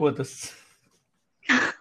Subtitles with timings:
[0.00, 0.56] putus.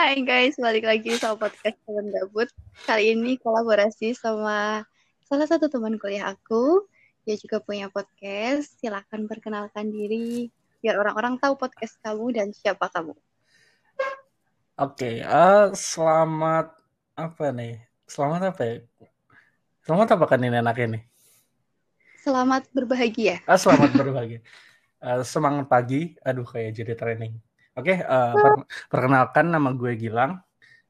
[0.00, 2.48] Hai guys, balik lagi sama podcast teman gabut.
[2.88, 4.80] Kali ini kolaborasi sama
[5.28, 6.88] salah satu teman kuliah aku.
[7.28, 8.80] Dia juga punya podcast.
[8.80, 10.48] Silahkan perkenalkan diri
[10.80, 13.12] biar orang-orang tahu podcast kamu dan siapa kamu.
[14.80, 16.72] Oke, uh, selamat
[17.20, 17.84] apa nih?
[18.08, 18.76] Selamat apa ya?
[19.84, 21.02] Selamat apa kan ini enaknya nih?
[22.24, 23.44] Selamat berbahagia.
[23.44, 24.40] Ah, selamat berbahagia.
[25.02, 26.14] Uh, semangat pagi.
[26.22, 27.34] Aduh, kayak jadi training.
[27.74, 28.52] Oke, uh, per
[28.86, 30.38] perkenalkan nama gue Gilang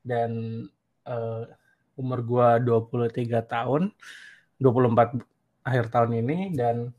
[0.05, 0.63] dan
[1.09, 1.49] uh,
[1.97, 3.89] umur gue 23 tahun,
[4.61, 5.17] 24
[5.63, 6.91] akhir tahun ini dan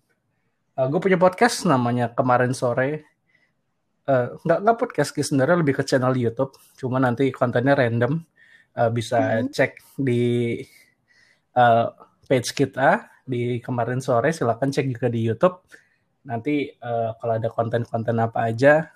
[0.79, 3.05] uh, gue punya podcast namanya Kemarin Sore.
[4.03, 8.23] Uh, nggak nggak podcast sih sebenarnya lebih ke channel YouTube, cuma nanti kontennya random.
[8.73, 9.53] Uh, bisa hmm.
[9.53, 10.57] cek di
[11.53, 11.87] uh,
[12.25, 15.63] page kita di kemarin sore silahkan cek juga di YouTube
[16.23, 18.91] nanti uh, kalau ada konten-konten apa aja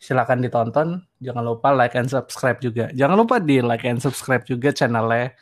[0.00, 0.88] silakan ditonton.
[1.24, 2.92] Jangan lupa like and subscribe juga.
[2.92, 5.32] Jangan lupa di like and subscribe juga channelnya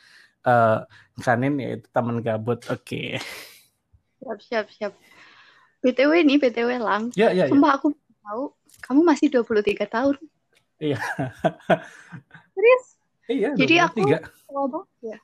[0.47, 0.87] uh,
[1.19, 2.63] kanin yaitu teman gabut.
[2.71, 3.19] Oke.
[3.19, 4.39] Okay.
[4.39, 4.65] siap siap.
[4.71, 4.93] Siap
[5.83, 7.11] btw nih btw lang.
[7.13, 7.51] Ya, ya, ya.
[7.51, 7.77] sumpah ya.
[7.77, 7.87] aku
[8.23, 8.43] tahu.
[8.83, 10.15] Kamu masih 23 tahun.
[10.79, 10.99] Iya.
[12.55, 12.85] Serius?
[13.23, 15.19] Iya jadi aku ya.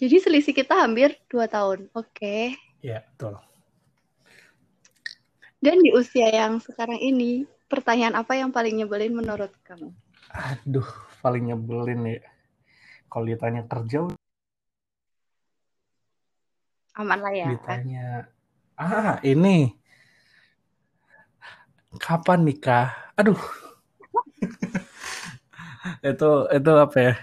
[0.00, 1.90] Jadi selisih kita hampir dua tahun.
[1.94, 2.10] Oke.
[2.14, 2.69] okay.
[2.80, 3.36] Iya, betul.
[5.60, 9.92] Dan di usia yang sekarang ini, pertanyaan apa yang paling nyebelin menurut kamu?
[10.32, 10.88] Aduh,
[11.20, 12.24] paling nyebelin ya.
[13.12, 14.08] Kalau ditanya kerja,
[16.96, 17.52] aman lah ya.
[17.52, 18.32] Ditanya,
[18.80, 19.76] ah ini,
[22.00, 22.96] kapan nikah?
[23.20, 23.36] Aduh,
[26.10, 27.14] itu itu apa ya?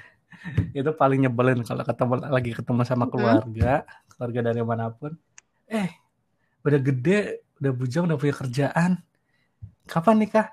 [0.77, 4.13] Itu paling nyebelin kalau ketemu lagi ketemu sama keluarga, hmm?
[4.13, 5.17] keluarga dari mana pun.
[5.67, 5.91] Eh,
[6.63, 8.91] udah gede udah bujang udah punya kerjaan.
[9.87, 10.47] Kapan nikah?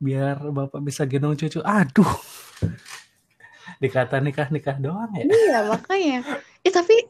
[0.00, 1.60] Biar bapak bisa gendong cucu.
[1.60, 2.08] Aduh.
[3.82, 5.24] Dikata nikah nikah doang ya?
[5.28, 6.24] Iya makanya.
[6.64, 7.04] Eh tapi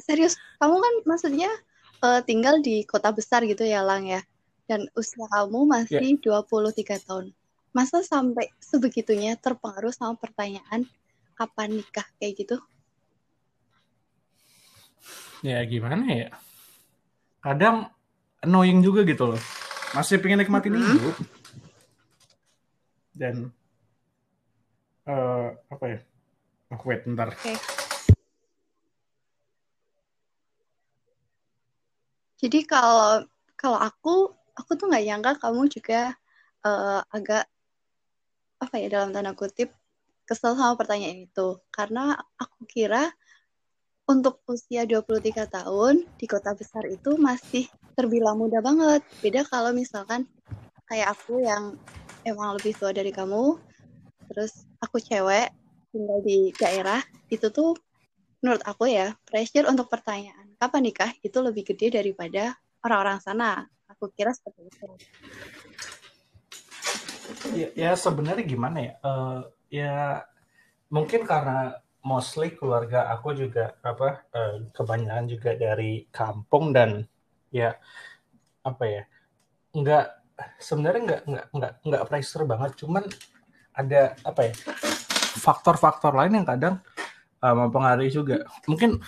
[0.00, 1.50] serius kamu kan maksudnya
[2.00, 4.24] uh, tinggal di kota besar gitu ya lang ya?
[4.64, 6.42] Dan usia kamu masih yeah.
[6.42, 7.26] 23 tahun.
[7.76, 10.88] Masa sampai sebegitunya terpengaruh sama pertanyaan
[11.36, 12.56] kapan nikah kayak gitu?
[15.44, 16.32] Ya gimana ya
[17.46, 17.86] kadang
[18.42, 19.40] annoying juga gitu loh.
[19.94, 20.98] Masih pengen nikmatin mm-hmm.
[20.98, 21.16] hidup.
[23.14, 23.34] Dan
[25.06, 25.98] uh, apa ya?
[26.74, 27.30] Oh, wait, bentar.
[27.38, 27.54] Okay.
[32.42, 33.22] Jadi kalau
[33.54, 36.12] kalau aku aku tuh nggak nyangka kamu juga
[36.66, 37.48] uh, agak
[38.60, 39.72] apa ya dalam tanda kutip
[40.28, 43.08] kesel sama pertanyaan itu karena aku kira
[44.06, 47.66] untuk usia 23 tahun di kota besar itu masih
[47.98, 49.02] terbilang muda banget.
[49.18, 50.30] Beda kalau misalkan
[50.86, 51.74] kayak aku yang
[52.22, 53.58] emang lebih tua dari kamu,
[54.30, 55.50] terus aku cewek
[55.90, 57.02] tinggal di daerah,
[57.34, 57.74] itu tuh
[58.42, 62.54] menurut aku ya, pressure untuk pertanyaan kapan nikah itu lebih gede daripada
[62.86, 63.66] orang-orang sana.
[63.90, 64.86] Aku kira seperti itu.
[67.58, 68.94] Ya, ya sebenarnya gimana ya?
[69.02, 69.94] Uh, ya
[70.94, 77.02] mungkin karena mostly keluarga aku juga apa uh, kebanyakan juga dari kampung dan
[77.50, 77.74] ya
[78.62, 79.02] apa ya
[79.74, 80.06] nggak
[80.62, 82.70] sebenarnya nggak nggak nggak nggak pressure banget.
[82.78, 83.02] Cuman
[83.74, 84.52] ada apa ya
[85.42, 86.78] faktor-faktor lain yang kadang
[87.42, 88.46] uh, mempengaruhi juga.
[88.70, 89.02] Mungkin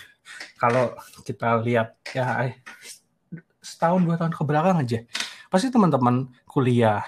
[0.59, 0.93] kalau
[1.23, 2.59] kita lihat ya eh,
[3.63, 4.99] setahun dua tahun ke belakang aja
[5.49, 7.01] pasti teman-teman kuliah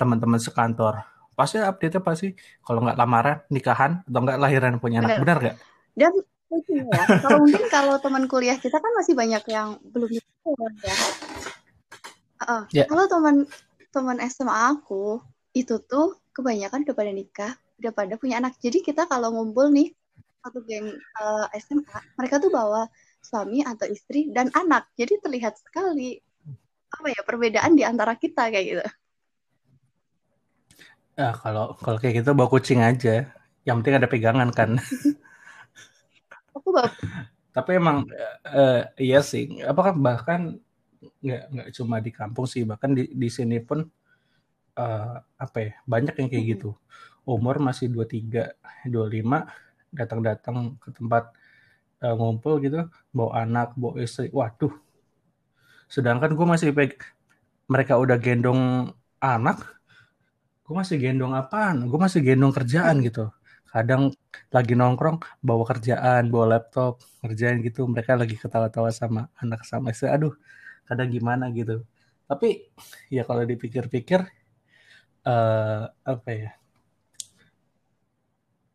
[0.00, 1.04] teman-teman sekantor
[1.38, 2.34] pasti update-nya pasti
[2.66, 5.22] kalau nggak lamaran nikahan atau nggak lahiran punya anak.
[5.22, 5.56] Benar nggak?
[5.94, 6.12] Dan
[6.48, 10.96] ya kalau mungkin kalau teman kuliah kita kan masih banyak yang belum nikah ya.
[12.38, 12.86] Uh, yeah.
[12.90, 13.46] kalau teman
[13.94, 15.22] teman SMA aku
[15.54, 18.58] itu tuh kebanyakan udah pada nikah udah pada punya anak.
[18.58, 19.94] Jadi kita kalau ngumpul nih
[20.42, 20.90] satu geng
[21.22, 22.90] uh, eh, SMA mereka tuh bawa
[23.22, 24.90] suami atau istri dan anak.
[24.98, 26.18] Jadi terlihat sekali
[26.88, 28.82] apa ya perbedaan di antara kita kayak gitu
[31.18, 33.26] Ya, kalau kalau kayak gitu bawa kucing aja.
[33.66, 34.78] Yang penting ada pegangan kan.
[36.54, 36.94] Aku bawa.
[37.50, 38.06] Tapi emang
[38.46, 39.58] uh, iya sih.
[39.66, 40.62] Apakah bahkan
[41.18, 43.82] nggak nggak cuma di kampung sih, bahkan di di sini pun
[44.78, 46.70] uh, apa ya banyak yang kayak gitu.
[47.26, 48.54] Umur masih 23,
[48.86, 49.42] 25
[49.90, 51.34] datang-datang ke tempat
[52.06, 54.30] uh, ngumpul gitu, bawa anak, bawa istri.
[54.30, 54.70] Waduh.
[55.90, 56.94] Sedangkan gue masih peg
[57.66, 59.77] mereka udah gendong anak,
[60.68, 61.88] gue masih gendong apaan?
[61.88, 63.32] Gue masih gendong kerjaan gitu.
[63.72, 64.12] Kadang
[64.52, 67.88] lagi nongkrong bawa kerjaan bawa laptop kerjaan gitu.
[67.88, 70.12] Mereka lagi ketawa-tawa sama anak sama istri.
[70.12, 70.36] Aduh
[70.84, 71.88] kadang gimana gitu.
[72.28, 72.68] Tapi
[73.08, 74.28] ya kalau dipikir-pikir
[75.24, 76.52] uh, apa ya?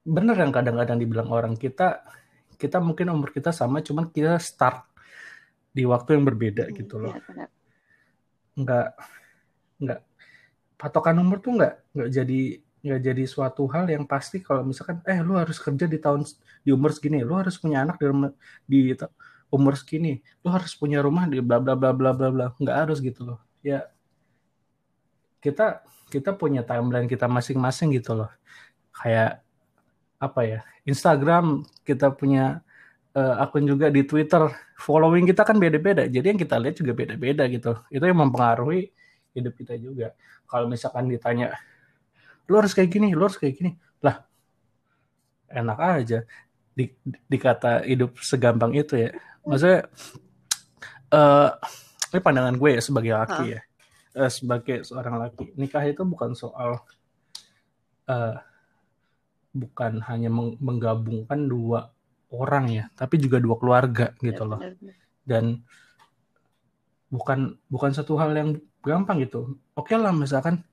[0.02, 2.02] Bener yang kadang-kadang dibilang orang kita
[2.58, 4.90] kita mungkin umur kita sama cuman kita start
[5.70, 7.14] di waktu yang berbeda hmm, gitu loh.
[7.14, 7.46] ya,
[8.58, 8.88] nggak
[9.82, 10.00] nggak
[10.84, 12.42] patokan umur tuh nggak nggak jadi
[12.84, 16.28] nggak jadi suatu hal yang pasti kalau misalkan eh lu harus kerja di tahun
[16.68, 18.12] di umur segini lu harus punya anak di
[18.68, 18.80] di
[19.48, 22.48] umur segini lu harus punya rumah di bla bla bla bla bla bla.
[22.60, 23.40] Nggak harus gitu loh.
[23.64, 23.88] Ya
[25.40, 28.30] kita kita punya timeline kita masing-masing gitu loh.
[28.92, 29.40] Kayak
[30.20, 32.60] apa ya Instagram kita punya
[33.16, 34.52] uh, akun juga di Twitter.
[34.76, 37.80] Following kita kan beda-beda jadi yang kita lihat juga beda-beda gitu.
[37.88, 38.92] Itu yang mempengaruhi
[39.34, 40.14] hidup kita juga.
[40.50, 41.54] Kalau misalkan ditanya
[42.50, 43.76] lu harus kayak gini lu harus kayak gini.
[44.02, 44.24] Lah
[45.50, 46.20] enak aja.
[46.74, 46.90] Di,
[47.30, 49.10] dikata hidup segampang itu ya.
[49.46, 49.86] Maksudnya
[51.14, 51.50] uh,
[52.10, 53.62] ini pandangan gue ya sebagai laki ya.
[54.14, 55.54] Uh, sebagai seorang laki.
[55.58, 56.82] Nikah itu bukan soal
[58.10, 58.36] uh,
[59.54, 61.94] bukan hanya menggabungkan dua
[62.34, 64.60] orang ya tapi juga dua keluarga gitu loh.
[65.24, 65.62] dan
[67.14, 70.66] bukan bukan satu hal yang gampang gitu oke lah misalkan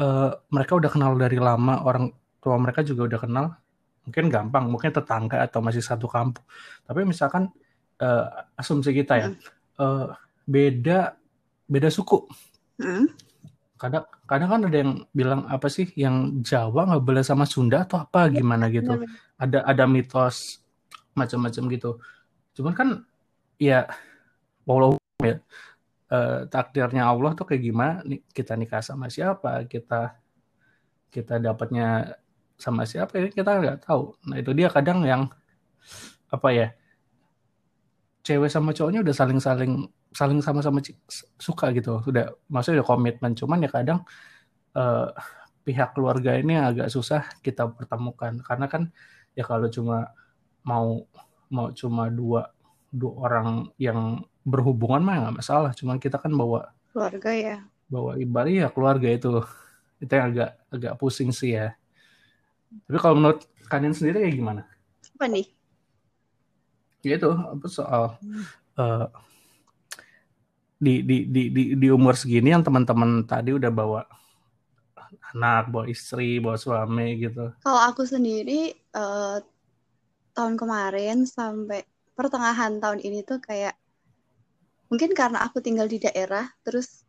[0.00, 3.46] uh, mereka udah kenal dari lama, orang tua mereka juga udah kenal,
[4.06, 6.44] mungkin gampang, mungkin tetangga atau masih satu kampung.
[6.86, 7.50] Tapi misalkan
[8.00, 8.26] uh,
[8.56, 9.28] asumsi kita ya,
[9.80, 10.14] uh,
[10.46, 11.16] beda
[11.66, 12.22] beda suku.
[12.78, 13.10] Hmm.
[13.76, 18.00] Kadang kadang kan ada yang bilang apa sih, yang Jawa nggak boleh sama Sunda atau
[18.00, 19.04] apa iya, gimana gitu.
[19.36, 20.64] Ada ada mitos
[21.12, 21.90] macam-macam gitu.
[22.56, 22.88] Cuman kan
[23.60, 23.84] ya
[24.64, 25.40] walau ya.
[26.06, 27.98] Uh, takdirnya Allah tuh kayak gimana?
[28.30, 29.66] Kita nikah sama siapa?
[29.66, 30.14] Kita
[31.10, 32.14] kita dapatnya
[32.54, 33.18] sama siapa?
[33.18, 34.14] Ya kita nggak tahu.
[34.28, 35.26] Nah itu dia kadang yang
[36.30, 36.68] apa ya
[38.26, 39.72] cewek sama cowoknya udah saling saling
[40.14, 40.78] saling sama-sama
[41.38, 41.98] suka gitu.
[42.06, 43.32] Udah maksudnya udah komitmen.
[43.34, 44.06] Cuman ya kadang
[44.78, 45.10] uh,
[45.66, 48.38] pihak keluarga ini agak susah kita pertemukan.
[48.46, 48.94] Karena kan
[49.34, 50.14] ya kalau cuma
[50.62, 51.02] mau
[51.50, 52.50] mau cuma dua
[52.94, 55.74] dua orang yang berhubungan mah nggak masalah.
[55.74, 57.58] Cuman kita kan bawa keluarga ya.
[57.90, 59.42] bawa ibadah ya keluarga itu.
[59.98, 61.74] Itu yang agak agak pusing sih ya.
[62.86, 64.62] Tapi kalau menurut kalian sendiri kayak gimana?
[65.18, 65.50] Apa nih?
[67.02, 68.18] Ya itu apa soal
[68.78, 69.06] uh,
[70.76, 74.02] di, di di di di umur segini yang teman-teman tadi udah bawa
[75.34, 77.52] anak bawa istri bawa suami gitu.
[77.64, 79.40] Kalau aku sendiri uh,
[80.36, 83.76] tahun kemarin sampai pertengahan tahun ini tuh kayak
[84.86, 87.06] mungkin karena aku tinggal di daerah terus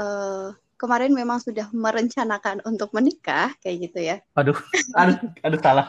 [0.00, 0.50] uh,
[0.80, 4.16] kemarin memang sudah merencanakan untuk menikah kayak gitu ya.
[4.32, 4.56] Aduh
[5.00, 5.86] aduh aduh salah.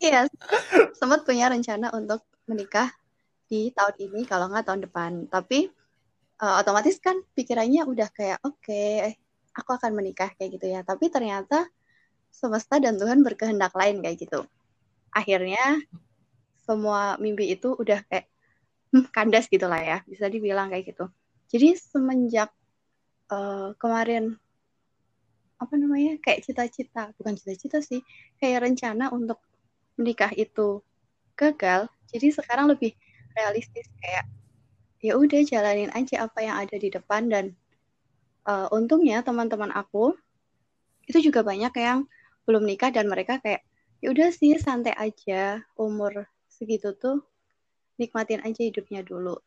[0.00, 0.24] Iya
[0.96, 2.88] sempat punya rencana untuk menikah
[3.52, 5.12] di tahun ini kalau nggak tahun depan.
[5.28, 5.68] Tapi
[6.40, 9.20] uh, otomatis kan pikirannya udah kayak oke okay,
[9.52, 10.80] aku akan menikah kayak gitu ya.
[10.80, 11.68] Tapi ternyata
[12.32, 14.48] semesta dan Tuhan berkehendak lain kayak gitu.
[15.12, 15.76] Akhirnya
[16.64, 18.31] semua mimpi itu udah kayak
[18.92, 21.08] hmm, kandas gitulah ya bisa dibilang kayak gitu.
[21.52, 22.52] Jadi semenjak
[23.32, 24.36] uh, kemarin
[25.62, 28.02] apa namanya kayak cita-cita bukan cita-cita sih
[28.42, 29.38] kayak rencana untuk
[29.94, 30.82] menikah itu
[31.38, 32.98] gagal jadi sekarang lebih
[33.38, 34.26] realistis kayak
[34.98, 37.54] ya udah jalanin aja apa yang ada di depan dan
[38.50, 40.18] uh, untungnya teman-teman aku
[41.06, 42.10] itu juga banyak yang
[42.42, 43.62] belum nikah dan mereka kayak
[44.02, 47.22] ya udah sih santai aja umur segitu tuh
[48.02, 49.38] nikmatin aja hidupnya dulu.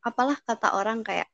[0.00, 1.28] Apalah kata orang kayak,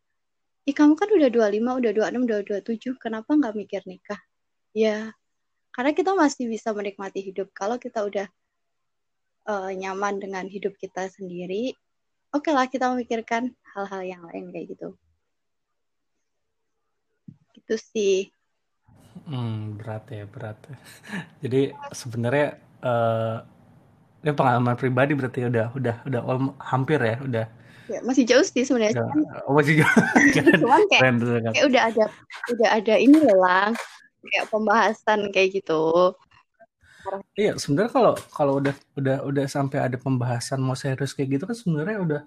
[0.67, 4.19] ih kamu kan udah 25, udah 26, udah 27, kenapa nggak mikir nikah?
[4.75, 5.15] Ya,
[5.71, 7.55] karena kita masih bisa menikmati hidup.
[7.55, 8.27] Kalau kita udah
[9.47, 11.75] uh, nyaman dengan hidup kita sendiri,
[12.35, 14.89] oke okay lah kita memikirkan hal-hal yang lain kayak gitu.
[17.55, 18.19] Gitu sih.
[19.25, 20.59] Hmm, berat ya, berat.
[21.43, 23.39] Jadi sebenarnya uh,
[24.25, 27.47] ini pengalaman pribadi berarti udah udah udah all, hampir ya udah.
[27.85, 29.05] Ya, masih jauh sih sebenarnya.
[29.45, 29.93] Oh, masih jauh.
[30.65, 31.17] Cuman kayak, keren,
[31.53, 32.05] kayak udah ada
[32.57, 33.69] udah ada ini lah
[34.25, 36.17] kayak pembahasan kayak gitu.
[37.37, 41.53] Iya sebenarnya kalau kalau udah udah udah sampai ada pembahasan mau serius kayak gitu kan
[41.53, 42.21] sebenarnya udah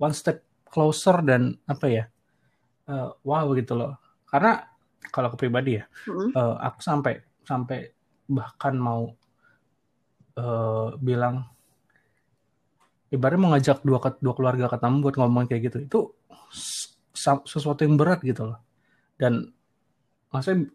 [0.00, 0.40] one step
[0.72, 2.04] closer dan apa ya
[2.88, 4.00] uh, wow gitu loh.
[4.24, 4.64] Karena
[5.12, 6.28] kalau aku pribadi ya mm -hmm.
[6.32, 7.92] uh, aku sampai sampai
[8.32, 9.12] bahkan mau
[10.38, 11.48] uh, bilang
[13.12, 15.98] ibaratnya mengajak dua dua keluarga ketemu buat ngomong kayak gitu itu
[17.44, 18.58] sesuatu yang berat gitu loh.
[19.20, 19.52] Dan
[20.32, 20.72] maksudnya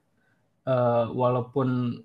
[0.69, 1.99] uh, walaupun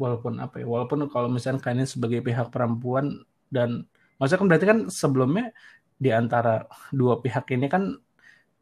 [0.00, 3.22] walaupun apa ya walaupun kalau misalnya kalian sebagai pihak perempuan
[3.52, 3.86] dan
[4.18, 5.46] maksudnya kan berarti kan sebelumnya
[5.94, 7.94] di antara dua pihak ini kan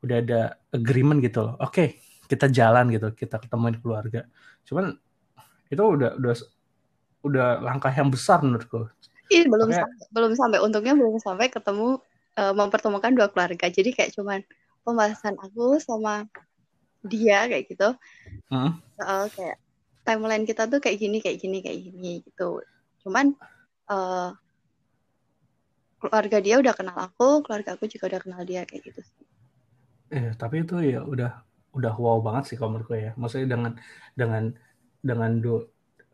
[0.05, 0.41] udah ada
[0.75, 1.55] agreement gitu loh.
[1.63, 1.89] Oke okay,
[2.29, 4.27] kita jalan gitu kita ketemuin keluarga.
[4.67, 4.93] Cuman
[5.71, 6.35] itu udah udah
[7.21, 8.89] udah langkah yang besar menurutku.
[9.31, 12.03] Iya belum Makanya, sampai, belum sampai untungnya belum sampai ketemu
[12.35, 13.71] uh, mempertemukan dua keluarga.
[13.71, 14.43] Jadi kayak cuman
[14.83, 16.27] pembahasan aku sama
[17.07, 17.95] dia kayak gitu.
[18.53, 18.77] Hmm?
[19.01, 19.57] soal kayak
[20.05, 22.61] timeline kita tuh kayak gini kayak gini kayak gini gitu.
[23.07, 23.33] Cuman
[23.89, 24.37] uh,
[26.01, 29.01] keluarga dia udah kenal aku keluarga aku juga udah kenal dia kayak gitu.
[30.11, 33.13] Eh tapi itu ya udah udah wow banget sih kalau menurutku ya.
[33.17, 33.73] Maksudnya dengan
[34.19, 34.45] dengan
[35.01, 35.65] dengan dua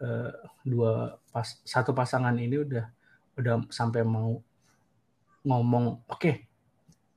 [0.02, 0.32] uh,
[0.66, 2.84] dua pas satu pasangan ini udah
[3.36, 4.40] udah sampai mau
[5.46, 6.34] ngomong oke okay,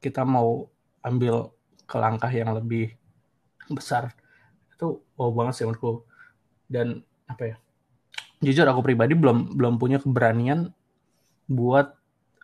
[0.03, 0.69] kita mau
[1.01, 1.51] ambil
[1.89, 2.93] ke langkah yang lebih
[3.71, 4.13] besar.
[4.75, 6.05] Itu wow banget sih menurutku.
[6.69, 7.57] Dan apa ya
[8.39, 10.71] jujur aku pribadi belum belum punya keberanian
[11.49, 11.91] buat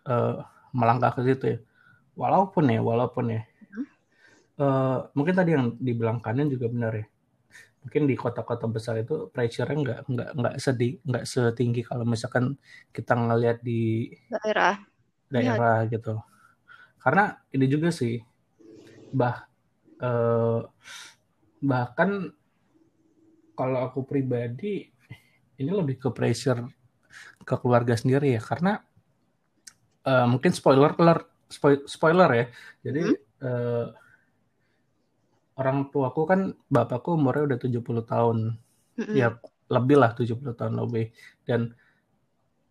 [0.09, 0.43] uh,
[0.75, 1.59] melangkah ke situ ya.
[2.15, 3.41] Walaupun ya walaupun ya.
[4.55, 7.05] Uh, mungkin tadi yang dibilang kanan juga benar ya
[7.85, 12.57] mungkin di kota-kota besar itu pressure-nya nggak nggak nggak sedih nggak setinggi kalau misalkan
[12.89, 14.81] kita ngelihat di daerah
[15.29, 15.93] daerah ya.
[15.93, 16.17] gitu
[16.97, 18.17] karena ini juga sih
[19.13, 19.45] bah
[20.01, 20.65] uh,
[21.61, 22.33] bahkan
[23.53, 24.89] kalau aku pribadi
[25.61, 26.65] ini lebih ke pressure
[27.45, 28.81] ke keluarga sendiri ya karena
[30.09, 30.97] uh, mungkin spoiler
[31.85, 32.45] spoiler ya
[32.81, 33.45] jadi hmm?
[33.45, 33.87] uh,
[35.55, 38.37] orang tuaku kan bapakku umurnya udah 70 tahun.
[38.95, 39.11] Hmm.
[39.11, 39.35] ya
[39.67, 41.11] lebih lah 70 tahun lebih.
[41.43, 41.75] Dan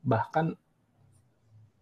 [0.05, 0.57] bahkan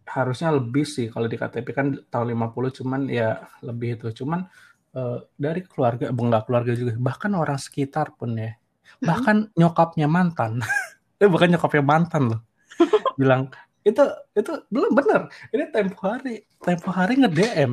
[0.03, 4.23] harusnya lebih sih kalau di KTP kan tahun 50 cuman ya lebih itu.
[4.23, 4.47] Cuman
[4.95, 8.55] uh, dari keluarga enggak keluarga juga bahkan orang sekitar pun ya.
[8.99, 10.59] Bahkan nyokapnya mantan.
[11.21, 12.41] Eh bukan nyokapnya mantan loh.
[13.19, 13.47] Bilang
[13.87, 14.03] itu
[14.35, 15.31] itu belum bener.
[15.55, 17.71] Ini tempo hari tempo hari nge DM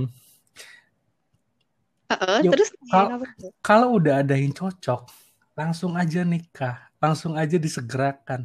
[2.43, 2.71] terus
[3.63, 5.07] kalau udah ada yang cocok
[5.55, 8.45] langsung aja nikah langsung aja disegerakan.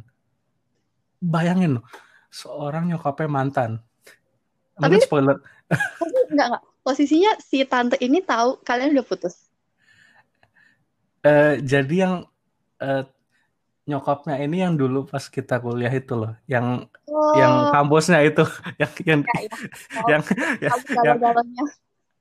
[1.20, 1.84] Bayangin loh
[2.32, 3.70] seorang nyokapnya mantan.
[4.76, 5.40] Tapi spoiler.
[6.32, 6.64] enggak enggak.
[6.84, 9.48] Posisinya si tante ini tahu kalian udah putus?
[11.26, 12.14] Uh, jadi yang
[12.78, 13.02] uh,
[13.86, 17.34] nyokapnya ini yang dulu pas kita kuliah itu loh, yang oh.
[17.34, 18.46] yang kampusnya itu,
[18.82, 19.48] yang yang ya, ya.
[20.06, 20.22] yang
[20.62, 21.68] yang, yang, yang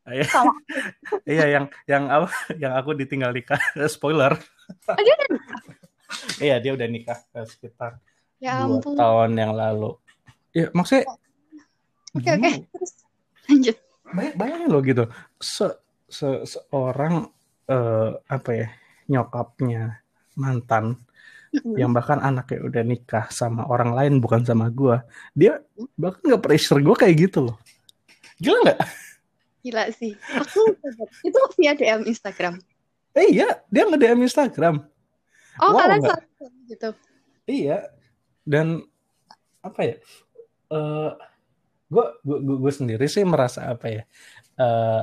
[0.06, 0.26] Iya,
[1.34, 2.30] iya yang yang apa
[2.62, 3.58] yang aku ditinggal nikah
[3.94, 4.38] spoiler.
[4.86, 5.60] Oh, dia udah nikah?
[6.38, 7.18] iya dia udah nikah
[7.50, 7.98] sekitar
[8.38, 9.98] ya, dua tahun yang lalu.
[10.54, 11.10] Ya maksudnya.
[12.16, 12.42] Oke okay, oke.
[12.46, 12.56] Okay.
[13.50, 13.78] lanjut.
[14.16, 15.04] bayangin loh gitu,
[15.44, 15.68] se,
[16.08, 17.28] se seorang
[17.68, 18.68] uh, apa ya
[19.12, 20.00] nyokapnya
[20.40, 21.04] mantan
[21.76, 25.00] yang bahkan anaknya udah nikah sama orang lain bukan sama gue
[25.32, 25.64] dia
[25.96, 27.58] bahkan nggak pressure gue kayak gitu loh
[28.40, 28.80] gila nggak
[29.66, 30.14] gila sih.
[30.38, 30.78] Aku
[31.26, 32.62] itu via DM Instagram.
[33.18, 33.66] Eh iya.
[33.74, 34.86] Dia nge DM Instagram.
[35.58, 36.22] Oh wow, kalian
[36.70, 36.90] gitu?
[37.50, 37.90] Iya.
[38.46, 38.86] Dan
[39.66, 39.96] apa ya
[40.70, 41.18] uh,
[41.90, 42.06] gue
[42.62, 44.04] gue sendiri sih merasa apa ya
[44.62, 45.02] uh,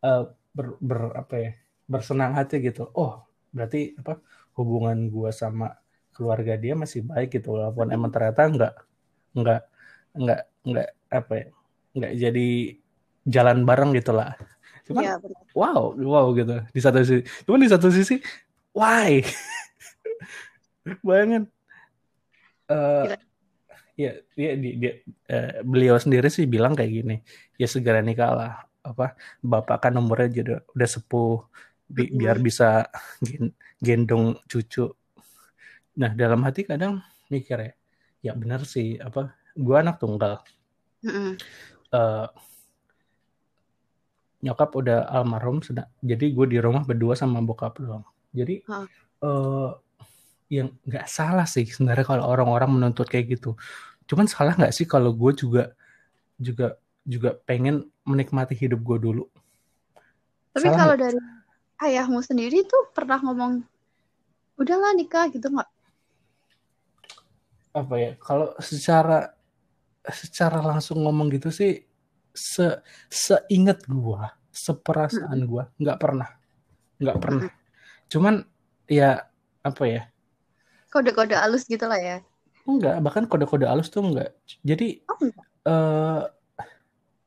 [0.00, 0.22] uh,
[0.56, 1.50] ber, ber apa ya
[1.84, 2.88] bersenang hati gitu.
[2.96, 4.24] Oh berarti apa
[4.56, 5.76] hubungan gue sama
[6.16, 8.74] keluarga dia masih baik gitu walaupun emang ternyata nggak
[9.38, 9.62] nggak
[10.18, 11.46] nggak nggak apa ya
[11.94, 12.48] nggak jadi
[13.26, 14.34] jalan bareng gitu lah.
[14.88, 15.14] Cuman ya,
[15.52, 16.64] wow wow gitu.
[16.72, 18.16] Di satu sisi cuman di satu sisi
[18.72, 19.20] why?
[21.06, 21.44] Bayangin.
[22.68, 23.16] Uh,
[23.96, 24.92] ya dia, dia, dia
[25.32, 27.16] uh, beliau sendiri sih bilang kayak gini
[27.60, 28.52] ya segera nikah lah.
[28.80, 31.44] Apa bapak kan umurnya juga udah sepuh
[31.88, 32.88] bi biar bisa
[33.84, 34.88] gendong cucu.
[36.00, 37.72] Nah dalam hati kadang mikir ya,
[38.22, 40.40] ya benar sih apa, gue anak tunggal.
[41.04, 41.32] Mm -hmm.
[41.92, 42.26] uh,
[44.38, 48.06] nyokap udah almarhum, sedang, jadi gue di rumah berdua sama bokap doang.
[48.30, 48.86] Jadi huh.
[49.24, 49.70] uh,
[50.48, 53.58] yang nggak salah sih sebenarnya kalau orang-orang menuntut kayak gitu.
[54.08, 55.74] Cuman salah nggak sih kalau gue juga
[56.38, 59.24] juga juga pengen menikmati hidup gue dulu.
[60.54, 61.18] Tapi kalau dari
[61.82, 63.62] ayahmu sendiri tuh pernah ngomong
[64.58, 65.70] udahlah nikah gitu nggak?
[67.74, 68.10] Apa ya?
[68.22, 69.34] Kalau secara
[70.08, 71.87] secara langsung ngomong gitu sih
[72.38, 72.78] se
[73.10, 76.30] seingat gua, seperasaan gua nggak pernah.
[76.98, 77.50] nggak pernah.
[78.10, 78.42] Cuman
[78.90, 79.26] ya
[79.62, 80.02] apa ya?
[80.90, 82.18] Kode-kode halus gitu lah ya.
[82.66, 84.34] Enggak, bahkan kode-kode halus tuh enggak.
[84.66, 85.46] Jadi oh, enggak.
[85.68, 86.22] Uh,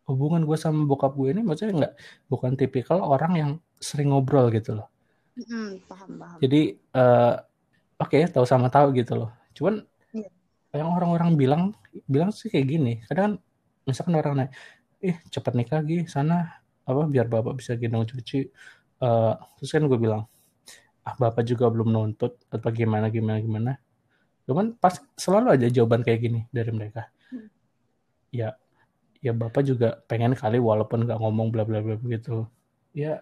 [0.10, 1.94] hubungan gue sama bokap gue ini maksudnya enggak
[2.27, 4.88] bukan tipikal orang yang sering ngobrol gitu loh.
[5.39, 6.38] Hmm, paham, paham.
[6.44, 7.39] Jadi uh,
[8.01, 9.32] oke okay, tahu sama tahu gitu loh.
[9.56, 10.30] Cuman yeah.
[10.75, 11.63] yang orang-orang bilang
[12.06, 12.94] bilang sih kayak gini.
[13.08, 13.34] Kadang kan
[13.88, 14.51] misalkan orang naik,
[15.01, 16.62] ih cepet nikah lagi sana.
[16.86, 18.50] Apa biar bapak bisa gendong cuci.
[19.01, 20.29] Uh, terus kan gue bilang
[21.01, 23.72] ah bapak juga belum nuntut atau gimana gimana gimana.
[24.46, 27.10] Cuman pas selalu aja jawaban kayak gini dari mereka.
[27.34, 27.50] Hmm.
[28.29, 28.53] ya
[29.22, 32.50] ya bapak juga pengen kali walaupun nggak ngomong bla bla bla gitu
[32.98, 33.22] ya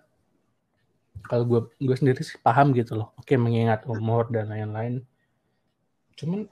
[1.28, 3.12] kalau gue gue sendiri sih paham gitu loh.
[3.20, 5.04] Oke mengingat umur dan lain-lain.
[6.16, 6.48] Cuman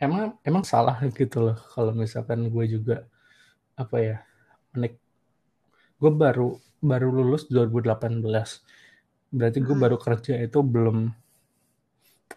[0.00, 3.06] emang emang salah gitu loh kalau misalkan gue juga
[3.80, 4.16] apa ya
[4.76, 5.00] menik.
[5.96, 8.20] Gue baru baru lulus 2018
[9.30, 9.84] berarti gue hmm.
[9.86, 11.06] baru kerja itu belum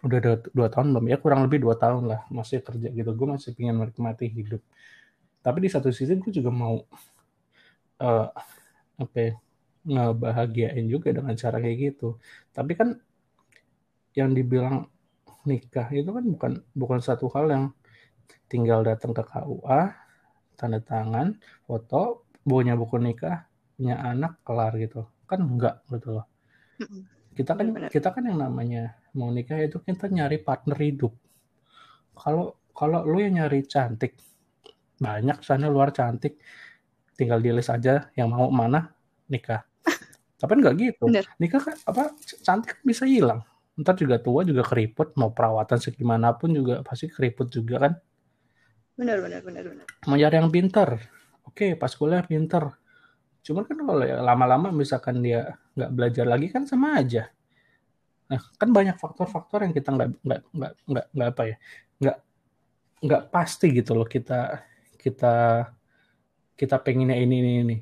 [0.04, 1.06] udah dua, dua tahun belum?
[1.10, 3.10] Ya kurang lebih dua tahun lah masih kerja gitu.
[3.12, 4.62] Gue masih pengen menikmati hidup.
[5.44, 6.80] Tapi di satu sisi gue juga mau
[8.00, 8.26] uh,
[8.94, 9.32] apa ya,
[9.84, 12.16] ngebahagiain juga dengan cara kayak gitu.
[12.56, 12.96] Tapi kan
[14.14, 14.88] yang dibilang
[15.44, 17.64] nikah itu kan bukan bukan satu hal yang
[18.48, 20.03] tinggal datang ke KUA
[20.54, 25.06] tanda tangan foto punya buku nikah punya anak kelar gitu.
[25.26, 26.26] Kan enggak gitu loh.
[27.34, 31.12] Kita kan kita kan yang namanya mau nikah itu kita nyari partner hidup.
[32.14, 34.14] Kalau kalau lu yang nyari cantik
[34.98, 36.38] banyak sana luar cantik
[37.18, 38.94] tinggal di list aja yang mau mana
[39.26, 39.66] nikah.
[40.40, 41.10] Tapi enggak gitu.
[41.10, 41.26] Bener.
[41.42, 42.14] nikah kan apa
[42.46, 43.42] cantik bisa hilang.
[43.74, 47.92] Ntar juga tua juga keriput mau perawatan segimanapun juga pasti keriput juga kan
[48.94, 49.86] benar benar benar benar.
[50.06, 50.90] Mau cari yang pintar.
[51.44, 52.78] Oke pas kuliah pintar.
[53.44, 57.28] Cuman kan kalau ya lama-lama misalkan dia nggak belajar lagi kan sama aja.
[58.30, 61.56] Nah kan banyak faktor-faktor yang kita nggak nggak nggak nggak nggak apa ya
[62.00, 62.18] nggak
[63.04, 64.64] nggak pasti gitu loh kita
[64.96, 65.68] kita
[66.56, 67.76] kita pengennya ini ini ini.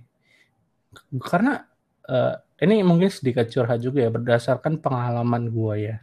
[1.22, 1.62] Karena
[2.08, 5.96] uh, ini mungkin sedikit curhat juga ya berdasarkan pengalaman gue ya.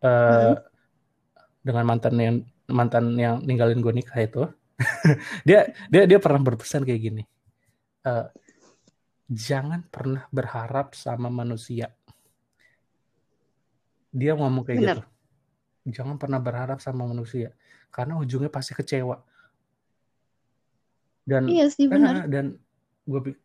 [0.00, 0.56] Uh, hmm.
[1.60, 2.36] dengan mantan yang
[2.70, 4.42] mantan yang ninggalin gue nikah itu
[5.48, 7.22] dia dia dia pernah berpesan kayak gini
[8.08, 8.26] uh,
[9.30, 11.92] jangan pernah berharap sama manusia
[14.10, 14.96] dia ngomong kayak Bener.
[14.98, 15.02] gitu
[16.00, 17.54] jangan pernah berharap sama manusia
[17.94, 19.22] karena ujungnya pasti kecewa
[21.28, 22.26] dan iya sih, benar.
[22.26, 22.58] dan
[23.06, 23.36] gue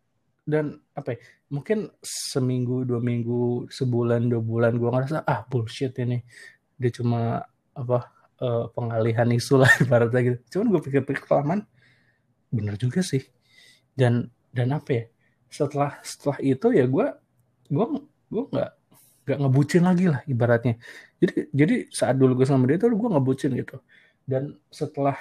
[0.45, 6.21] dan apa ya, mungkin seminggu dua minggu sebulan dua bulan gue ngerasa ah bullshit ini
[6.77, 7.41] dia cuma
[7.73, 8.14] apa
[8.45, 10.38] uh, pengalihan isu lah ibaratnya gitu.
[10.58, 11.65] Cuman gue pikir-pikir kelamaan
[12.53, 13.25] bener juga sih.
[13.97, 15.03] Dan dan apa ya?
[15.49, 17.08] Setelah setelah itu ya gue
[17.73, 17.86] gue
[18.29, 18.71] gue nggak
[19.25, 20.77] nggak ngebucin lagi lah ibaratnya.
[21.17, 23.81] Jadi jadi saat dulu gue sama dia tuh gue ngebucin gitu.
[24.25, 25.17] Dan setelah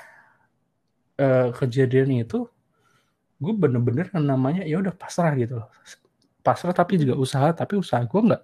[1.21, 2.45] uh, kejadian itu
[3.41, 5.69] gue bener-bener yang namanya ya udah pasrah gitu loh.
[6.45, 8.43] Pasrah tapi juga usaha tapi usaha gue nggak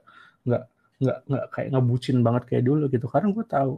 [0.49, 0.65] nggak
[1.01, 3.07] nggak nggak kayak ngebucin banget kayak dulu gitu.
[3.09, 3.73] Karena gue tahu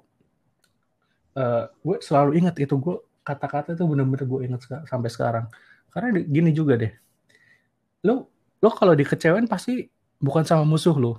[1.37, 5.47] uh, gue selalu ingat itu gue kata-kata itu bener-bener gue ingat sampai sekarang.
[5.93, 6.93] Karena gini juga deh.
[8.05, 9.91] Lo lo kalau dikecewain pasti
[10.23, 11.19] bukan sama musuh lo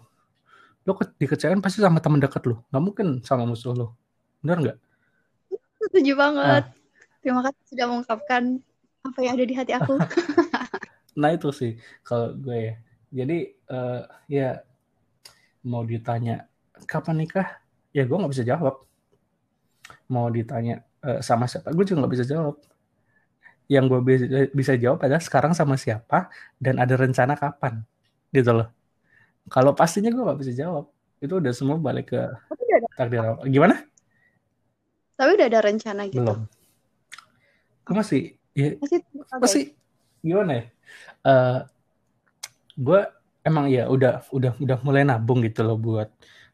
[0.88, 3.96] lo dikecewain pasti sama teman dekat lo nggak mungkin sama musuh lo
[4.44, 4.78] benar nggak?
[5.84, 6.64] Setuju banget.
[6.68, 6.82] Nah.
[7.24, 8.44] terima kasih sudah mengungkapkan
[9.04, 9.96] apa yang ada di hati aku.
[11.14, 12.74] Nah itu sih kalau gue ya.
[13.14, 14.66] Jadi uh, ya
[15.62, 16.50] mau ditanya
[16.90, 17.62] kapan nikah?
[17.94, 18.82] Ya gue nggak bisa jawab
[20.08, 21.72] mau ditanya uh, sama siapa?
[21.72, 22.56] Gue juga nggak bisa jawab.
[23.72, 26.28] Yang gue bisa, bisa jawab adalah sekarang sama siapa
[26.60, 27.84] dan ada rencana kapan
[28.36, 28.68] gitu loh.
[29.48, 30.88] Kalau pastinya gue nggak bisa jawab.
[31.24, 32.22] Itu udah semua balik ke
[33.00, 33.80] takdir gimana?
[35.16, 36.20] Tapi udah ada rencana gitu.
[36.20, 36.40] Belum.
[37.84, 38.22] Gue masih
[38.54, 39.00] ya masih
[39.40, 39.64] masih
[40.20, 40.64] gimana ya?
[41.24, 41.60] Uh,
[42.76, 43.02] gue
[43.44, 46.10] emang ya udah udah udah mulai nabung gitu loh buat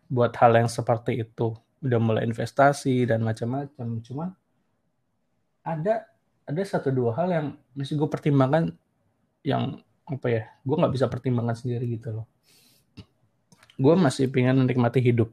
[0.10, 3.88] buat hal yang seperti itu udah mulai investasi dan macam-macam.
[4.04, 4.30] Cuman
[5.63, 6.08] ada
[6.50, 7.46] ada satu dua hal yang
[7.78, 8.74] masih gue pertimbangkan
[9.46, 12.26] yang apa ya gue nggak bisa pertimbangkan sendiri gitu loh.
[13.80, 15.32] Gue masih pengen menikmati hidup.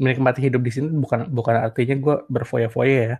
[0.00, 3.16] Menikmati hidup di sini bukan bukan artinya gue berfoya-foya ya.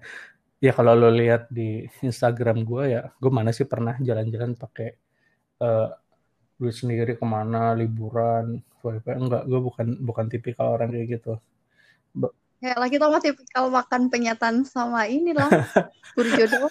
[0.62, 4.96] Ya kalau lo lihat di Instagram gue ya gue mana sih pernah jalan-jalan pakai
[5.60, 5.92] uh,
[6.60, 11.40] duit sendiri ke mana liburan enggak gue bukan bukan tipikal orang kayak gitu.
[12.60, 15.48] Ya lagi tau tipikal makan penyataan sama ini loh
[16.36, 16.68] jodoh.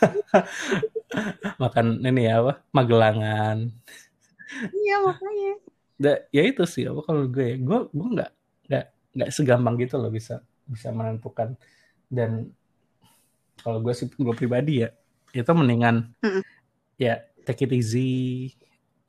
[1.62, 2.54] Makan ini ya apa?
[2.74, 3.70] Magelangan.
[4.74, 5.54] Iya makanya.
[5.98, 8.32] Da, ya itu sih apa kalau gue ya, gue gue nggak
[8.70, 11.54] nggak nggak segampang gitu loh bisa bisa menentukan.
[12.10, 12.50] Dan
[13.62, 14.90] kalau gue sih gue pribadi ya
[15.34, 16.42] itu mendingan mm
[17.02, 18.54] ya take it easy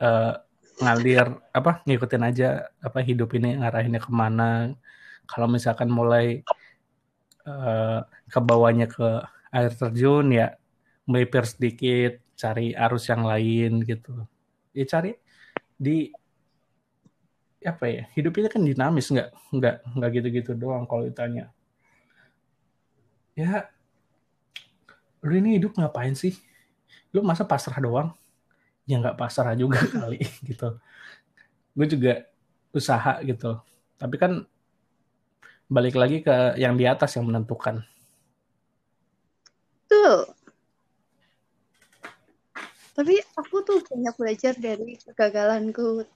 [0.00, 0.40] uh,
[0.82, 2.48] ngalir apa ngikutin aja
[2.82, 4.74] apa hidup ini ngarahinnya ke mana.
[5.24, 6.42] Kalau misalkan mulai
[7.46, 9.22] uh, ke bawahnya ke
[9.54, 10.58] air terjun ya
[11.06, 14.26] melipir sedikit cari arus yang lain gitu.
[14.74, 15.14] Ya cari
[15.78, 16.10] di
[17.64, 21.54] apa ya hidup itu kan dinamis nggak nggak nggak gitu-gitu doang kalau ditanya.
[23.38, 23.70] Ya
[25.24, 26.37] lu ini hidup ngapain sih?
[27.14, 28.10] Lu masa pasrah doang
[28.85, 30.79] ya nggak pasrah juga kali gitu
[31.75, 32.12] gue juga
[32.75, 33.59] usaha gitu
[33.99, 34.44] tapi kan
[35.70, 37.83] balik lagi ke yang di atas yang menentukan
[39.88, 40.35] tuh
[42.94, 46.07] tapi aku tuh banyak belajar dari kegagalanku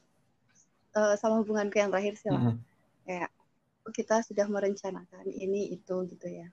[0.94, 2.38] uh, sama hubunganku yang terakhir sih lah.
[2.38, 2.58] Mm -hmm.
[3.02, 3.30] Kayak
[3.82, 6.48] oh, kita sudah merencanakan ini itu gitu ya.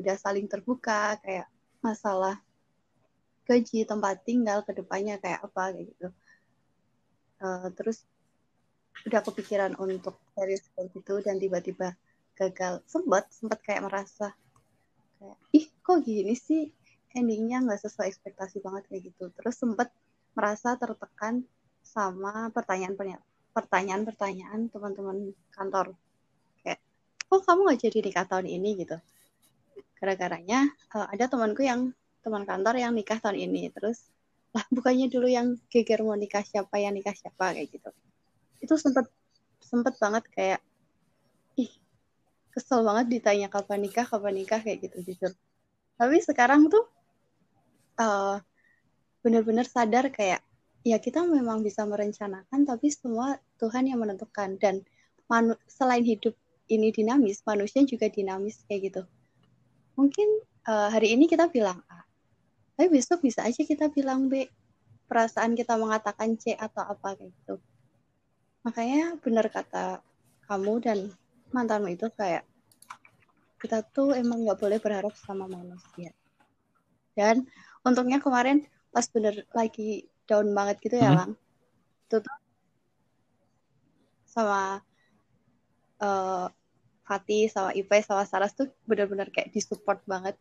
[0.00, 1.46] Udah saling terbuka kayak
[1.84, 2.40] masalah
[3.50, 6.08] gaji tempat tinggal ke depannya kayak apa kayak gitu.
[7.42, 8.06] Uh, terus
[9.10, 11.98] udah kepikiran untuk serius kayak gitu dan tiba-tiba
[12.38, 12.86] gagal.
[12.86, 14.30] Sempat sempat kayak merasa
[15.18, 16.70] kayak ih kok gini sih?
[17.10, 19.34] Endingnya nggak sesuai ekspektasi banget kayak gitu.
[19.34, 19.90] Terus sempat
[20.38, 21.42] merasa tertekan
[21.82, 25.98] sama pertanyaan-pertanyaan pertanyaan-pertanyaan teman-teman kantor.
[26.62, 26.78] Kayak
[27.26, 28.70] kok kamu nggak jadi nikah tahun ini?
[28.86, 28.96] gitu.
[29.98, 33.72] Gara-garanya uh, ada temanku yang teman kantor yang nikah tahun ini.
[33.72, 34.08] Terus
[34.50, 37.90] lah bukannya dulu yang geger mau nikah siapa yang nikah siapa kayak gitu.
[38.60, 39.06] Itu sempet
[39.62, 40.60] sempet banget kayak
[41.54, 41.70] ih
[42.50, 45.32] kesel banget ditanya kapan nikah kapan nikah kayak gitu jujur.
[46.00, 46.84] Tapi sekarang tuh
[48.00, 48.42] uh,
[49.20, 50.40] bener-bener sadar kayak
[50.80, 54.58] ya kita memang bisa merencanakan tapi semua Tuhan yang menentukan.
[54.58, 54.82] Dan
[55.30, 56.34] manu selain hidup
[56.66, 59.02] ini dinamis manusia juga dinamis kayak gitu.
[59.94, 60.28] Mungkin
[60.66, 61.82] uh, hari ini kita bilang
[62.80, 64.48] tapi besok bisa aja kita bilang B
[65.04, 67.60] perasaan kita mengatakan C atau apa kayak gitu
[68.64, 70.00] makanya benar kata
[70.48, 70.98] kamu dan
[71.52, 72.48] mantanmu itu kayak
[73.60, 76.16] kita tuh emang nggak boleh berharap sama manusia
[77.12, 77.44] dan
[77.84, 81.18] untungnya kemarin pas bener lagi down banget gitu ya, hmm.
[81.18, 81.32] Lang.
[82.06, 82.36] Itu tuh
[84.30, 84.78] sama
[85.98, 86.46] uh,
[87.02, 90.38] Fatih, sama Ipe, sama Saras tuh benar-benar kayak disupport banget.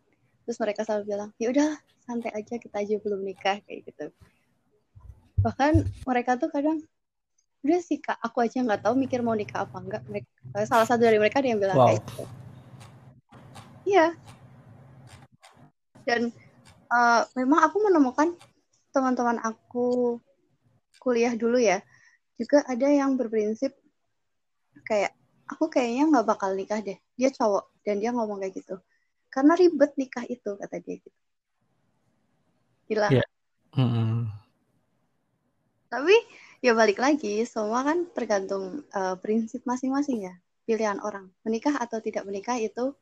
[0.50, 4.10] Terus mereka selalu bilang, ya udah santai aja kita aja belum nikah kayak gitu.
[5.46, 6.82] Bahkan mereka tuh kadang
[7.62, 10.02] udah sih kak, aku aja nggak tahu mikir mau nikah apa enggak.
[10.10, 11.94] Mereka, salah satu dari mereka dia yang bilang wow.
[11.94, 12.24] kayak gitu.
[13.94, 14.08] Iya.
[16.10, 16.34] Dan
[16.90, 18.34] uh, memang aku menemukan
[18.90, 20.18] teman-teman aku
[20.98, 21.80] kuliah dulu ya
[22.42, 23.78] juga ada yang berprinsip
[24.82, 25.14] kayak
[25.46, 28.82] aku kayaknya nggak bakal nikah deh dia cowok dan dia ngomong kayak gitu
[29.30, 31.20] karena ribet nikah itu kata dia gitu
[32.90, 33.28] gila yeah.
[33.78, 34.14] mm -hmm.
[35.90, 36.16] tapi
[36.60, 40.34] ya balik lagi semua kan tergantung uh, prinsip masing-masing ya
[40.66, 42.94] pilihan orang menikah atau tidak menikah itu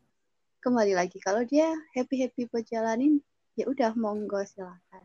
[0.63, 3.23] kembali lagi kalau dia happy happy buat jalanin
[3.55, 5.03] ya udah monggo silakan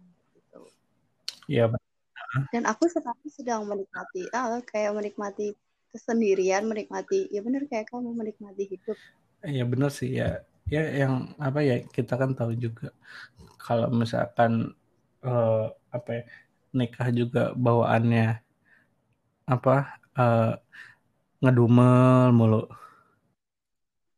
[1.50, 1.74] Iya.
[2.48, 5.52] Dan aku sekarang sedang menikmati, ah, kayak menikmati
[5.92, 8.96] kesendirian, menikmati, ya benar kayak kamu menikmati hidup.
[9.44, 10.40] Iya benar sih ya.
[10.72, 12.96] Ya yang apa ya kita kan tahu juga
[13.60, 14.72] kalau misalkan
[15.20, 16.22] uh, apa ya
[16.72, 18.40] nikah juga bawaannya
[19.44, 20.56] apa uh,
[21.44, 22.62] ngedumel mulu.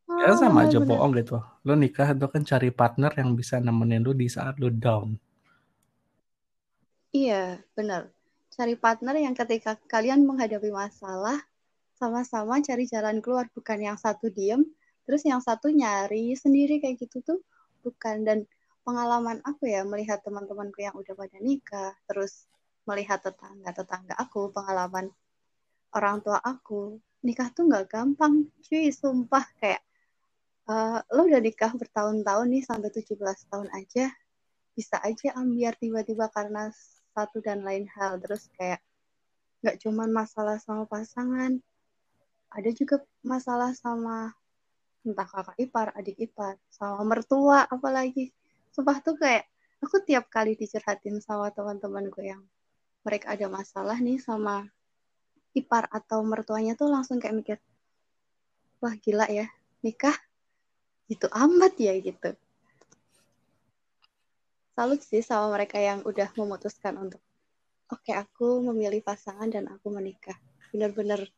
[0.06, 0.88] Oh, ya sama aja bener.
[0.94, 1.42] bohong gitu.
[1.66, 5.18] Lo nikah itu kan cari partner yang bisa nemenin lu di saat lu down.
[7.10, 8.14] Iya, benar.
[8.54, 11.42] Cari partner yang ketika kalian menghadapi masalah,
[11.98, 14.62] sama-sama cari jalan keluar, bukan yang satu diem,
[15.04, 17.40] terus yang satu nyari sendiri kayak gitu tuh,
[17.84, 18.24] bukan.
[18.24, 18.38] Dan
[18.82, 22.48] pengalaman aku ya, melihat teman-temanku yang udah pada nikah, terus
[22.84, 25.08] melihat tetangga-tetangga aku, pengalaman
[25.94, 29.80] orang tua aku, nikah tuh nggak gampang, cuy, sumpah kayak
[30.68, 34.12] uh, lo udah nikah bertahun-tahun nih sampai 17 tahun aja
[34.74, 36.72] bisa aja ambiar tiba-tiba karena
[37.14, 38.82] satu dan lain hal terus kayak
[39.62, 41.62] nggak cuman masalah sama pasangan
[42.50, 44.34] ada juga masalah sama
[45.04, 48.32] entah kakak ipar adik ipar sama mertua apalagi.
[48.72, 49.44] Sumpah tuh kayak
[49.84, 52.42] aku tiap kali dicurhatin sama teman-teman gue yang
[53.04, 54.64] mereka ada masalah nih sama
[55.52, 57.58] ipar atau mertuanya tuh langsung kayak mikir
[58.80, 59.46] wah gila ya
[59.84, 60.16] nikah
[61.06, 62.32] gitu amat ya gitu.
[64.74, 67.22] Salut sih sama mereka yang udah memutuskan untuk
[67.92, 70.34] oke okay, aku memilih pasangan dan aku menikah.
[70.72, 71.28] Bener-bener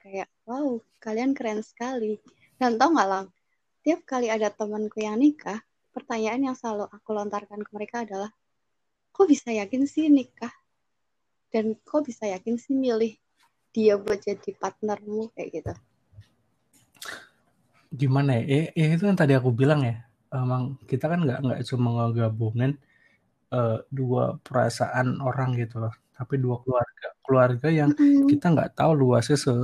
[0.00, 2.22] kayak wow kalian keren sekali
[2.58, 3.26] dan tau nggak lang?
[3.84, 5.60] Tiap kali ada temanku yang nikah
[5.94, 8.30] pertanyaan yang selalu aku lontarkan ke mereka adalah
[9.14, 10.50] kok bisa yakin sih nikah?
[11.50, 13.14] Dan kok bisa yakin sih milih
[13.70, 15.30] dia buat jadi partnermu?
[15.34, 15.72] Kayak gitu.
[17.94, 18.42] Gimana ya?
[18.50, 20.02] Eh, eh itu yang tadi aku bilang ya.
[20.34, 22.74] Emang kita kan nggak nggak cuma ngegabungin
[23.54, 25.94] uh, dua perasaan orang gitu loh.
[26.10, 27.06] Tapi dua keluarga.
[27.22, 28.26] Keluarga yang mm -hmm.
[28.26, 29.54] kita nggak tahu luasnya se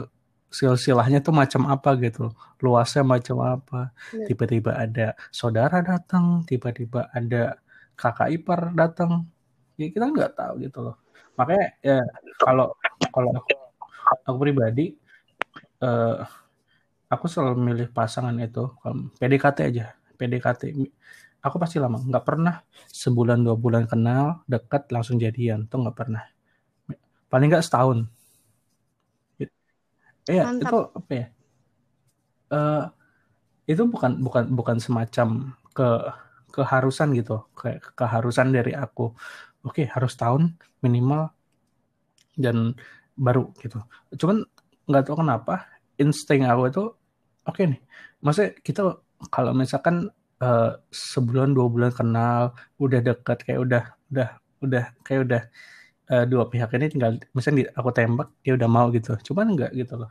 [0.51, 3.95] silsilahnya tuh macam apa gitu luasnya macam apa.
[4.29, 7.57] Tiba-tiba ada saudara datang tiba-tiba ada
[7.97, 9.25] kakak ipar datang.
[9.79, 10.97] Ya kita nggak tahu gitu loh.
[11.39, 11.99] Makanya ya
[12.37, 12.75] kalau
[13.15, 13.55] kalau aku,
[14.29, 14.93] aku pribadi
[15.81, 16.21] uh,
[17.09, 18.69] aku selalu milih pasangan itu
[19.17, 19.87] PDKT aja
[20.21, 20.77] PDKT
[21.41, 22.61] aku pasti lama nggak pernah
[22.93, 26.25] sebulan dua bulan kenal dekat langsung jadian tuh nggak pernah.
[27.33, 28.05] Paling nggak setahun
[30.31, 31.27] Iya, itu apa ya?
[32.51, 32.85] Uh,
[33.67, 35.89] itu bukan bukan bukan semacam ke
[36.51, 39.15] keharusan gitu, kayak keharusan dari aku.
[39.67, 41.31] Oke, okay, harus tahun minimal
[42.39, 42.75] dan
[43.19, 43.83] baru gitu.
[44.17, 44.47] Cuman
[44.87, 45.69] nggak tahu kenapa
[46.01, 46.85] insting aku itu
[47.47, 47.81] oke okay nih.
[48.25, 48.83] Maksudnya kita
[49.29, 50.09] kalau misalkan
[50.43, 54.29] uh, sebulan dua bulan kenal, udah dekat kayak udah udah
[54.65, 55.43] udah kayak udah
[56.11, 59.15] uh, dua pihak ini tinggal misalnya aku tembak dia udah mau gitu.
[59.23, 60.11] Cuman enggak gitu loh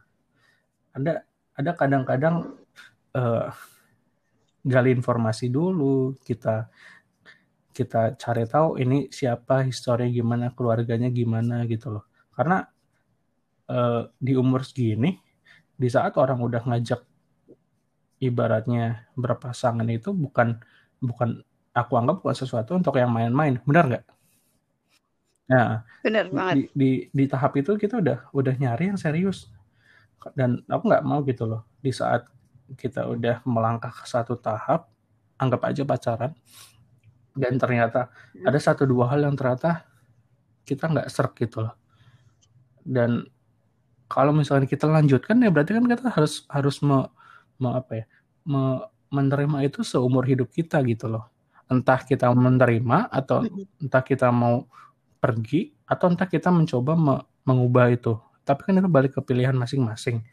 [0.95, 1.23] ada
[1.60, 2.56] ada kadang-kadang
[3.15, 3.52] uh,
[4.63, 6.67] gali informasi dulu kita
[7.73, 12.04] kita cari tahu ini siapa historinya gimana keluarganya gimana gitu loh.
[12.36, 12.67] Karena
[13.71, 15.15] uh, di umur segini
[15.80, 16.99] di saat orang udah ngajak
[18.19, 20.60] ibaratnya berpasangan itu bukan
[20.99, 21.39] bukan
[21.71, 24.06] aku anggap bukan sesuatu untuk yang main-main benar nggak?
[25.49, 26.54] Nah, benar banget.
[26.54, 29.47] Di, di, di tahap itu kita udah udah nyari yang serius
[30.36, 31.63] dan aku nggak mau gitu loh.
[31.79, 32.27] Di saat
[32.77, 34.91] kita udah melangkah ke satu tahap
[35.39, 36.32] anggap aja pacaran
[37.34, 38.12] dan ternyata
[38.43, 39.88] ada satu dua hal yang ternyata
[40.67, 41.75] kita nggak serk gitu loh.
[42.84, 43.25] Dan
[44.10, 47.08] kalau misalnya kita lanjutkan ya berarti kan kita harus harus me,
[47.62, 48.05] me apa ya
[48.45, 51.29] me, menerima itu seumur hidup kita gitu loh.
[51.69, 53.45] Entah kita menerima atau
[53.77, 54.65] entah kita mau
[55.21, 60.23] pergi atau entah kita mencoba me, mengubah itu tapi kan itu balik ke pilihan masing-masing.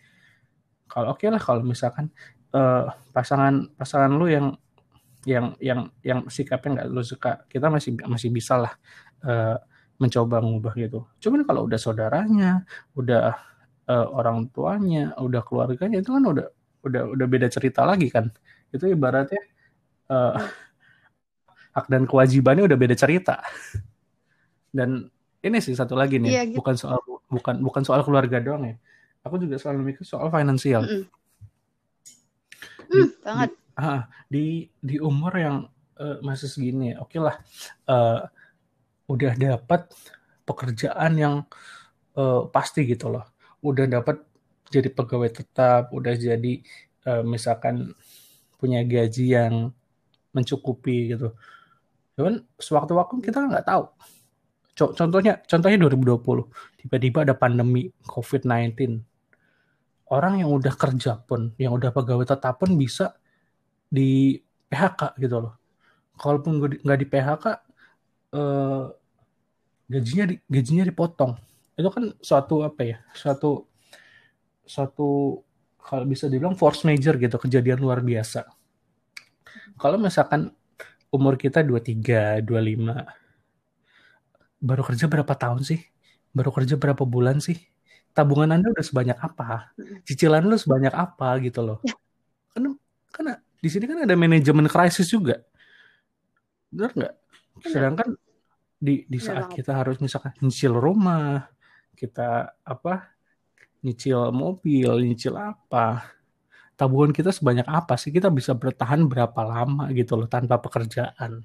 [0.86, 2.10] Kalau oke okay lah kalau misalkan
[2.54, 4.54] uh, pasangan pasangan lu yang
[5.26, 8.72] yang yang yang sikapnya nggak lu suka kita masih masih bisa lah
[9.26, 9.58] uh,
[9.98, 11.08] mencoba mengubah gitu.
[11.18, 12.62] Cuman kalau udah saudaranya
[12.94, 13.34] udah
[13.90, 16.46] uh, orang tuanya udah keluarganya itu kan udah
[16.86, 18.30] udah udah beda cerita lagi kan.
[18.70, 19.42] Itu ibaratnya
[20.12, 20.38] uh,
[21.76, 23.42] hak dan kewajibannya udah beda cerita.
[24.70, 25.08] Dan
[25.42, 26.58] ini sih satu lagi nih, iya, gitu.
[26.60, 28.76] bukan soal bukan bukan soal keluarga doang ya.
[29.26, 30.86] Aku juga selalu mikir soal finansial.
[30.86, 31.04] Mm -mm.
[32.86, 33.50] Di, mm, banget.
[33.50, 34.44] Di, ah, di
[34.78, 35.56] di umur yang
[35.98, 37.36] uh, masih segini, oke okay lah,
[37.90, 38.20] uh,
[39.10, 39.90] udah dapat
[40.46, 41.36] pekerjaan yang
[42.14, 43.26] uh, pasti gitu loh,
[43.60, 44.22] udah dapat
[44.70, 46.62] jadi pegawai tetap, udah jadi
[47.10, 47.94] uh, misalkan
[48.56, 49.54] punya gaji yang
[50.30, 51.34] mencukupi gitu.
[52.16, 53.84] Cuman sewaktu-waktu kita nggak tahu
[54.76, 59.00] Contohnya contohnya 2020 tiba-tiba ada pandemi COVID-19.
[60.12, 63.16] Orang yang udah kerja pun, yang udah pegawai tetap pun bisa
[63.88, 64.36] di
[64.68, 65.56] PHK gitu loh.
[66.20, 67.44] Kalaupun nggak di PHK,
[68.36, 68.84] eh,
[69.88, 71.32] gajinya di, gajinya dipotong.
[71.74, 72.98] Itu kan suatu apa ya?
[73.16, 73.64] Suatu
[74.68, 75.40] suatu
[75.80, 78.44] kalau bisa dibilang force major gitu, kejadian luar biasa.
[79.80, 80.52] Kalau misalkan
[81.08, 83.25] umur kita 23, 25,
[84.60, 85.80] baru kerja berapa tahun sih?
[86.32, 87.56] Baru kerja berapa bulan sih?
[88.16, 89.76] Tabungan Anda udah sebanyak apa?
[90.08, 91.78] Cicilan lu sebanyak apa gitu loh.
[91.84, 91.92] Ya.
[92.56, 92.72] Karena
[93.12, 95.44] karena di sini kan ada manajemen krisis juga.
[96.72, 97.14] Benar nggak?
[97.68, 98.08] Sedangkan
[98.76, 101.48] di di saat kita harus misalkan nyicil rumah,
[101.92, 103.12] kita apa?
[103.84, 106.16] Nyicil mobil, nyicil apa?
[106.76, 108.12] Tabungan kita sebanyak apa sih?
[108.12, 111.44] Kita bisa bertahan berapa lama gitu loh tanpa pekerjaan?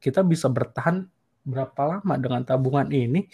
[0.00, 1.08] Kita bisa bertahan
[1.48, 3.24] berapa lama dengan tabungan ini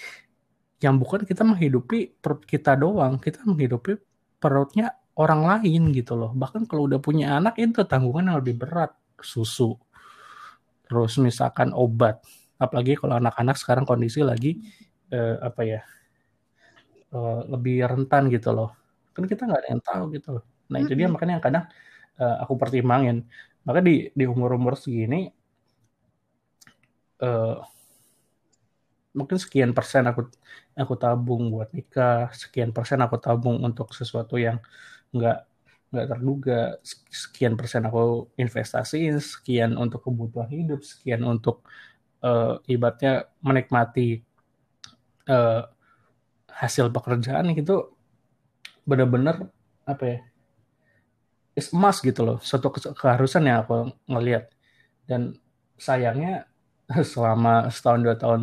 [0.78, 3.98] yang bukan kita menghidupi perut kita doang, kita menghidupi
[4.38, 6.30] perutnya orang lain gitu loh.
[6.34, 9.74] Bahkan kalau udah punya anak itu tanggungan yang lebih berat, susu.
[10.86, 12.20] Terus misalkan obat.
[12.60, 14.60] Apalagi kalau anak-anak sekarang kondisi lagi
[15.10, 15.80] eh, apa ya?
[17.14, 18.74] Eh, lebih rentan gitu loh.
[19.14, 20.44] Kan kita nggak ada yang tahu gitu loh.
[20.68, 21.64] Nah, itu dia makanya yang kadang
[22.18, 23.24] eh, aku pertimbangin.
[23.64, 25.30] Maka di di umur-umur segini
[27.22, 27.56] eh,
[29.14, 30.28] mungkin sekian persen aku
[30.74, 34.58] aku tabung buat nikah, sekian persen aku tabung untuk sesuatu yang
[35.14, 35.38] nggak
[35.94, 36.60] nggak terduga,
[37.06, 41.62] sekian persen aku investasiin, sekian untuk kebutuhan hidup, sekian untuk
[42.26, 44.26] uh, ibaratnya menikmati
[45.30, 45.62] uh,
[46.50, 47.94] hasil pekerjaan itu
[48.84, 49.48] benar-benar
[49.86, 50.18] apa ya
[51.54, 54.50] is emas gitu loh suatu keharusan yang aku ngelihat.
[55.06, 55.38] Dan
[55.78, 56.50] sayangnya
[57.14, 58.42] selama setahun dua tahun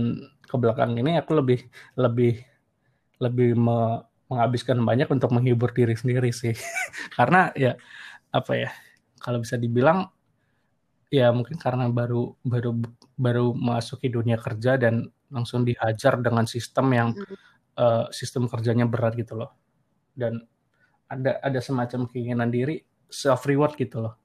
[0.51, 1.63] ke belakang ini aku lebih
[1.95, 2.43] lebih
[3.23, 6.51] lebih me, menghabiskan banyak untuk menghibur diri sendiri sih.
[7.17, 7.79] Karena ya
[8.31, 8.69] apa ya
[9.19, 10.07] kalau bisa dibilang
[11.11, 12.71] ya mungkin karena baru baru
[13.19, 17.35] baru masuki dunia kerja dan langsung dihajar dengan sistem yang mm.
[17.75, 19.51] uh, sistem kerjanya berat gitu loh.
[20.15, 20.39] Dan
[21.11, 22.79] ada ada semacam keinginan diri
[23.11, 24.15] self reward gitu loh.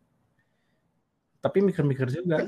[1.43, 2.43] Tapi mikir-mikir juga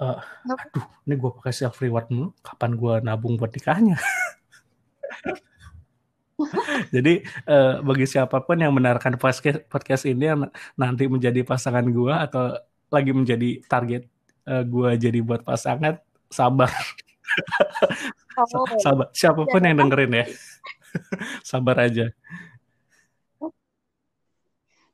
[0.00, 4.00] uh, aduh ini gue pakai self reward dulu kapan gue nabung buat nikahnya?
[6.94, 12.14] Jadi uh, bagi siapa pun yang mendengarkan podcast podcast ini yang nanti menjadi pasangan gue
[12.16, 12.56] atau
[12.88, 14.08] lagi menjadi target
[14.48, 16.00] uh, gue jadi buat pasangan
[16.32, 16.72] sabar.
[18.40, 18.66] Oh.
[18.80, 19.12] sabar.
[19.12, 20.26] Siapa pun yang dengerin ya.
[21.44, 22.08] sabar aja.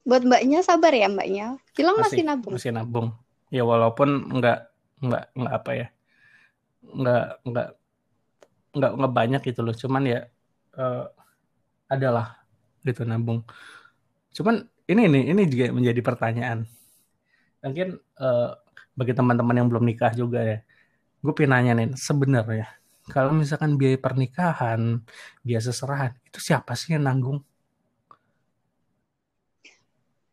[0.02, 1.46] Buat mbaknya sabar ya mbaknya.
[1.78, 2.52] Bilang masih, masih nabung.
[2.58, 3.06] masih nabung.
[3.54, 5.86] Ya walaupun nggak nggak nggak apa ya
[6.86, 7.68] nggak nggak
[8.76, 9.74] nggak nggak banyak gitu loh.
[9.74, 10.20] Cuman ya
[10.76, 11.08] uh,
[11.90, 12.40] adalah
[12.84, 13.42] gitu nabung.
[14.36, 16.68] Cuman ini ini ini juga menjadi pertanyaan.
[17.64, 18.54] Mungkin uh,
[18.96, 20.58] bagi teman-teman yang belum nikah juga ya
[21.20, 22.66] gue pengen nanya nih sebenarnya
[23.10, 25.02] kalau misalkan biaya pernikahan
[25.42, 27.38] biaya seserahan itu siapa sih yang nanggung?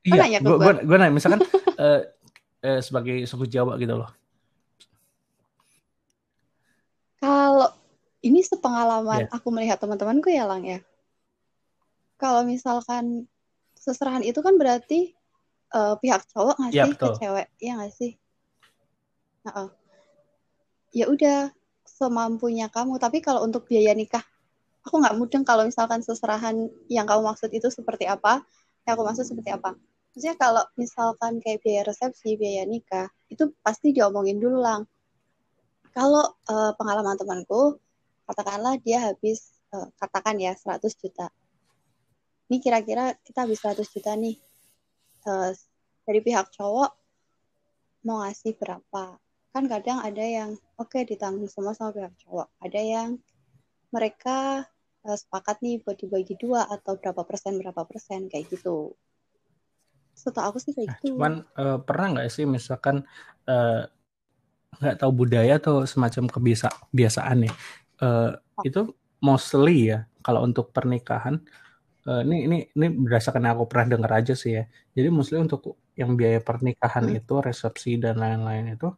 [0.04, 1.42] Iya gue gue nanya misalkan
[1.80, 2.02] uh,
[2.68, 4.12] uh, sebagai suku Jawa gitu loh
[7.24, 7.72] Kalau
[8.24, 9.36] ini sepengalaman yeah.
[9.36, 10.80] aku melihat teman-temanku ya Lang ya.
[12.16, 13.28] Kalau misalkan
[13.76, 15.12] seserahan itu kan berarti
[15.76, 18.16] uh, pihak cowok ngasih yeah, ke cewek, ya nggak sih?
[19.44, 19.70] Nah, uh.
[20.94, 21.52] Ya udah
[21.84, 23.02] semampunya kamu.
[23.02, 24.24] Tapi kalau untuk biaya nikah,
[24.88, 28.46] aku nggak mudeng kalau misalkan seserahan yang kamu maksud itu seperti apa,
[28.88, 29.76] yang aku maksud seperti apa.
[30.14, 34.86] Maksudnya kalau misalkan kayak biaya resepsi, biaya nikah, itu pasti diomongin dulu lang
[35.94, 37.78] kalau uh, pengalaman temanku,
[38.28, 41.28] katakanlah dia habis, uh, katakan ya 100 juta.
[42.48, 44.38] Ini kira-kira kita habis 100 juta nih.
[45.24, 45.56] Uh,
[46.04, 46.92] dari pihak cowok
[48.04, 49.18] mau ngasih berapa.
[49.54, 52.48] Kan kadang ada yang oke okay, ditanggung semua sama pihak cowok.
[52.60, 53.10] Ada yang
[53.94, 54.68] mereka
[55.08, 58.92] uh, sepakat nih buat dibagi dua atau berapa persen berapa persen kayak gitu.
[60.14, 61.16] Setahu aku sih kayak gitu.
[61.16, 63.08] Cuman uh, pernah nggak sih misalkan
[63.48, 63.88] uh,
[64.82, 67.54] nggak tahu budaya atau semacam kebiasa kebiasaan ya
[68.02, 68.34] uh,
[68.66, 71.38] itu mostly ya kalau untuk pernikahan
[72.08, 74.64] uh, ini ini ini berdasarkan yang aku pernah dengar aja sih ya
[74.96, 77.20] jadi mostly untuk yang biaya pernikahan hmm.
[77.22, 78.90] itu resepsi dan lain-lain itu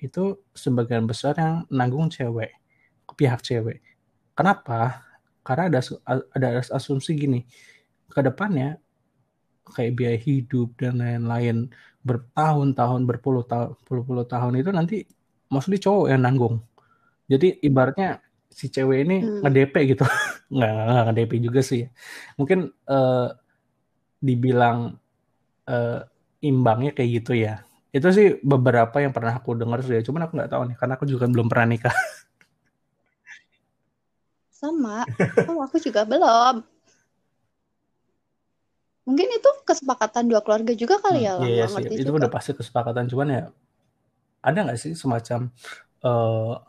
[0.00, 2.56] itu sebagian besar yang nanggung cewek
[3.14, 3.84] pihak cewek
[4.32, 5.04] kenapa
[5.44, 5.80] karena ada
[6.32, 7.40] ada asumsi gini
[8.08, 8.80] ke depannya
[9.70, 11.70] kayak biaya hidup dan lain-lain
[12.02, 14.96] bertahun-tahun berpuluh tahun puluh-puluh tahun itu nanti
[15.52, 16.62] mostly cowok yang nanggung.
[17.30, 18.18] Jadi ibaratnya
[18.50, 19.40] si cewek ini hmm.
[19.46, 20.04] nge-DP gitu.
[20.54, 21.86] nggak, nggak nge-DP juga sih.
[22.36, 23.30] Mungkin uh,
[24.20, 24.98] dibilang
[25.70, 26.00] uh,
[26.42, 27.62] imbangnya kayak gitu ya.
[27.90, 30.02] Itu sih beberapa yang pernah aku dengar sih.
[30.02, 31.94] Cuman aku nggak tahu nih, karena aku juga belum pernah nikah.
[34.60, 35.08] Sama.
[35.48, 36.60] Oh, aku juga belum.
[39.08, 41.34] Mungkin itu kesepakatan dua keluarga juga kali hmm, ya.
[41.40, 41.84] Iya, iya sih.
[41.98, 42.26] Itu juga.
[42.26, 43.08] udah pasti kesepakatan.
[43.08, 43.42] Cuman ya
[44.44, 45.48] ada nggak sih semacam
[46.04, 46.60] uh,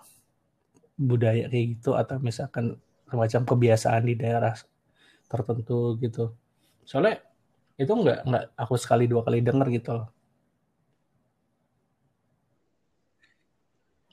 [1.01, 2.77] budaya kayak gitu atau misalkan
[3.09, 4.53] semacam kebiasaan di daerah
[5.25, 6.31] tertentu gitu
[6.85, 7.19] soalnya
[7.81, 10.07] itu nggak nggak aku sekali dua kali denger gitu loh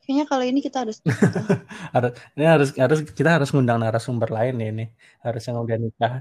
[0.08, 1.04] kayaknya kalau ini kita harus
[1.94, 4.86] harus ini harus harus kita harus ngundang narasumber lain ya ini
[5.20, 6.12] harus yang udah nikah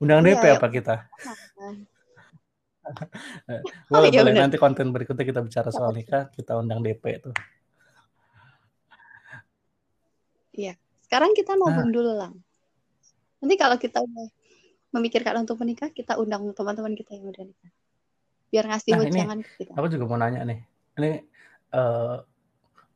[0.00, 0.52] undang iya, DP ya.
[0.56, 0.96] apa kita
[3.46, 3.62] boleh,
[3.94, 4.34] oh, iya boleh.
[4.34, 7.30] Nanti konten berikutnya kita bicara soal nikah, kita undang DP itu.
[10.52, 10.76] Iya.
[11.04, 11.84] Sekarang kita mau nah.
[11.88, 12.34] dulu lang.
[13.42, 14.26] Nanti kalau kita udah
[14.92, 17.72] memikirkan untuk menikah, kita undang teman-teman kita yang udah nikah.
[18.52, 19.72] Biar ngasih nah, jangan ke kita.
[19.74, 20.60] Aku juga mau nanya nih.
[21.00, 21.10] Ini
[21.72, 22.20] uh,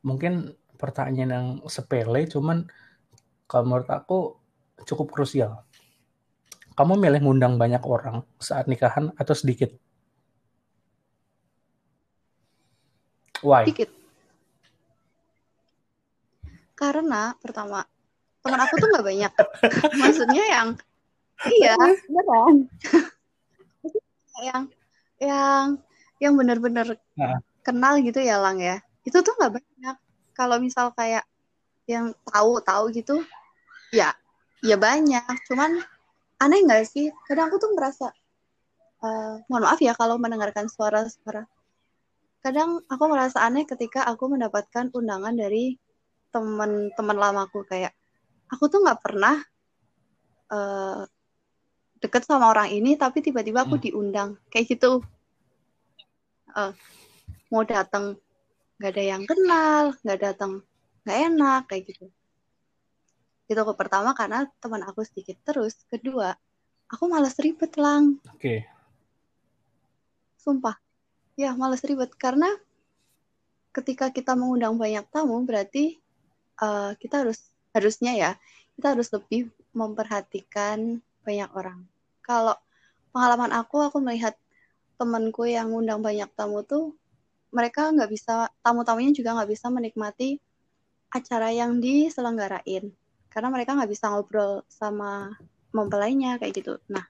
[0.05, 2.69] mungkin pertanyaan yang sepele, cuman
[3.49, 4.37] kalau menurut aku
[4.85, 5.65] cukup krusial
[6.77, 9.73] kamu milih ngundang banyak orang saat nikahan atau sedikit?
[13.41, 13.65] Why?
[13.65, 13.89] Sedikit.
[16.77, 17.81] Karena pertama
[18.45, 19.33] teman aku tuh nggak banyak.
[20.01, 20.67] Maksudnya yang
[21.49, 21.73] iya
[22.05, 22.55] beneran.
[24.47, 24.63] yang
[25.17, 25.65] yang
[26.21, 27.41] yang benar-benar nah.
[27.65, 28.77] kenal gitu ya lang ya.
[29.01, 29.95] Itu tuh nggak banyak.
[30.37, 31.25] Kalau misal kayak
[31.89, 33.25] yang tahu tahu gitu,
[33.89, 34.13] ya
[34.61, 35.25] ya banyak.
[35.49, 35.81] Cuman
[36.37, 38.13] aneh nggak sih kadang aku tuh merasa
[39.01, 41.49] uh, mohon maaf ya kalau mendengarkan suara-suara
[42.45, 45.81] kadang aku merasa aneh ketika aku mendapatkan undangan dari
[46.31, 47.95] teman-teman lamaku kayak
[48.51, 49.35] aku tuh nggak pernah
[50.51, 51.03] uh,
[51.97, 53.83] deket sama orang ini tapi tiba-tiba aku hmm.
[53.89, 54.29] diundang.
[54.53, 55.01] Kayak gitu.
[56.53, 56.73] Uh,
[57.51, 58.17] mau datang
[58.77, 60.51] nggak ada yang kenal nggak datang
[61.03, 62.05] nggak enak kayak gitu.
[63.47, 65.75] Itu aku pertama karena teman aku sedikit terus.
[65.87, 66.35] Kedua
[66.91, 68.19] aku malas ribet lang.
[68.31, 68.39] Oke.
[68.39, 68.59] Okay.
[70.37, 70.79] sumpah.
[71.35, 72.15] Ya malas ribet.
[72.15, 72.47] Karena
[73.75, 75.99] ketika kita mengundang banyak tamu berarti
[76.61, 77.39] uh, kita harus
[77.75, 78.31] harusnya ya
[78.77, 81.81] kita harus lebih memperhatikan banyak orang.
[82.21, 82.53] Kalau
[83.09, 84.37] pengalaman aku, aku melihat
[85.01, 86.93] temanku yang undang banyak tamu tuh
[87.53, 90.41] mereka nggak bisa tamu-tamunya juga nggak bisa menikmati
[91.13, 92.91] acara yang diselenggarain
[93.31, 95.37] karena mereka nggak bisa ngobrol sama
[95.71, 96.81] mempelainya kayak gitu.
[96.89, 97.05] Nah,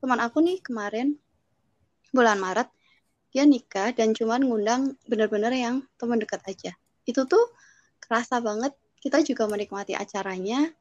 [0.00, 1.16] teman aku nih kemarin
[2.10, 2.68] bulan Maret
[3.28, 6.72] dia nikah dan cuman ngundang bener-bener yang teman dekat aja.
[7.04, 7.52] Itu tuh
[8.08, 10.72] kerasa banget kita juga menikmati acaranya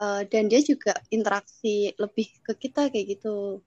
[0.00, 3.60] uh, dan dia juga interaksi lebih ke kita kayak gitu.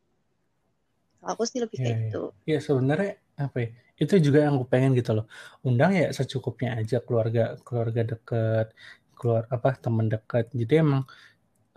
[1.23, 2.03] Aku sih lebih ya, kayak ya.
[2.09, 2.23] gitu.
[2.47, 3.69] Ya sebenarnya apa ya?
[3.99, 5.27] Itu juga yang aku pengen gitu loh.
[5.61, 8.73] Undang ya secukupnya aja keluarga keluarga deket,
[9.13, 10.49] keluar apa teman dekat.
[10.51, 11.03] Jadi emang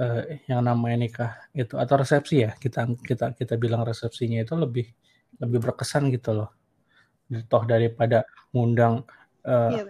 [0.00, 4.86] uh, yang namanya nikah itu atau resepsi ya kita kita kita bilang resepsinya itu lebih
[5.40, 6.50] lebih berkesan gitu loh
[7.50, 8.22] toh daripada
[8.54, 9.02] ngundang
[9.44, 9.82] uh,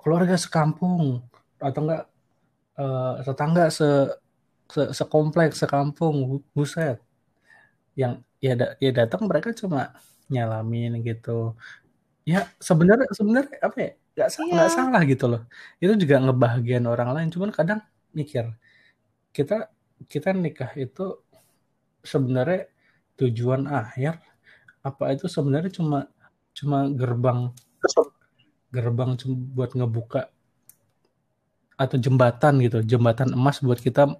[0.00, 1.20] keluarga sekampung
[1.60, 2.04] atau enggak
[2.80, 3.88] uh, tetangga se,
[4.72, 6.98] se sekompleks sekampung buset.
[7.94, 9.92] Yang ya da, ya datang mereka cuma
[10.32, 11.54] nyalamin gitu.
[12.24, 13.90] Ya sebenarnya sebenarnya apa ya
[14.20, 14.72] nggak iya.
[14.72, 15.42] salah gitu loh.
[15.82, 17.80] Itu juga ngebahagiain orang lain cuman kadang
[18.10, 18.50] mikir
[19.30, 19.70] kita
[20.10, 21.22] kita nikah itu
[22.02, 22.66] sebenarnya
[23.20, 24.18] tujuan akhir
[24.80, 26.08] apa itu sebenarnya cuma
[26.56, 27.52] cuma gerbang
[28.70, 29.18] gerbang
[29.54, 30.30] buat ngebuka
[31.80, 34.12] atau jembatan gitu jembatan emas buat kita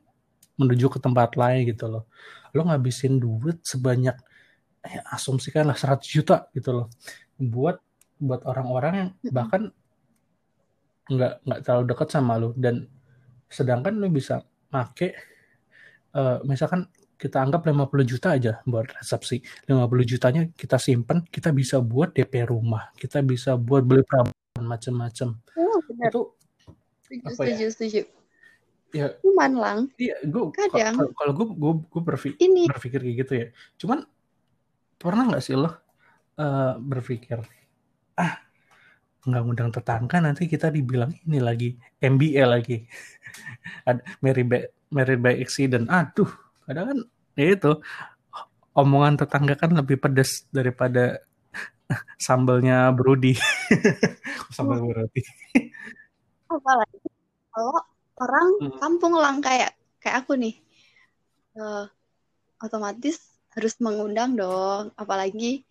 [0.61, 2.05] menuju ke tempat lain gitu loh.
[2.53, 4.17] Lo ngabisin duit sebanyak
[4.85, 6.87] eh, asumsikan lah 100 juta gitu loh.
[7.41, 7.81] Buat
[8.21, 9.73] buat orang-orang yang bahkan
[11.09, 12.53] nggak nggak terlalu dekat sama lo.
[12.53, 12.85] Dan
[13.49, 15.17] sedangkan lo bisa make
[16.15, 16.87] uh, misalkan
[17.21, 19.45] kita anggap 50 juta aja buat resepsi.
[19.69, 24.40] 50 jutanya kita simpen, kita bisa buat DP rumah, kita bisa buat beli perabot
[24.71, 25.29] macam-macam.
[25.59, 26.23] Oh, Itu
[27.03, 27.71] setuju, apa setuju, ya?
[27.75, 28.03] setuju.
[28.91, 29.79] Ya, cuman lang.
[29.99, 32.67] Iya, gue kadang kalau gue gue gue berpikir, ini.
[32.67, 33.47] berpikir kayak gitu ya.
[33.79, 34.03] Cuman
[35.01, 37.41] pernah nggak sih lo uh, berpikir
[38.21, 38.37] ah
[39.25, 41.73] nggak ngundang tetangga nanti kita dibilang ini lagi
[42.05, 42.85] MBA lagi
[43.89, 44.61] ada Mary by
[44.93, 46.29] Mary by accident aduh
[46.69, 46.99] Kadang kan
[47.35, 47.73] ya itu
[48.77, 51.19] omongan tetangga kan lebih pedas daripada
[52.27, 53.35] sambalnya Brody.
[54.55, 55.23] Sambal Brody.
[56.47, 57.09] Apalagi
[57.51, 57.79] kalau
[58.21, 58.79] orang hmm.
[58.79, 60.55] kampung lang kayak kayak aku nih.
[61.59, 61.85] Uh,
[62.63, 63.19] otomatis
[63.57, 65.67] harus mengundang dong, apalagi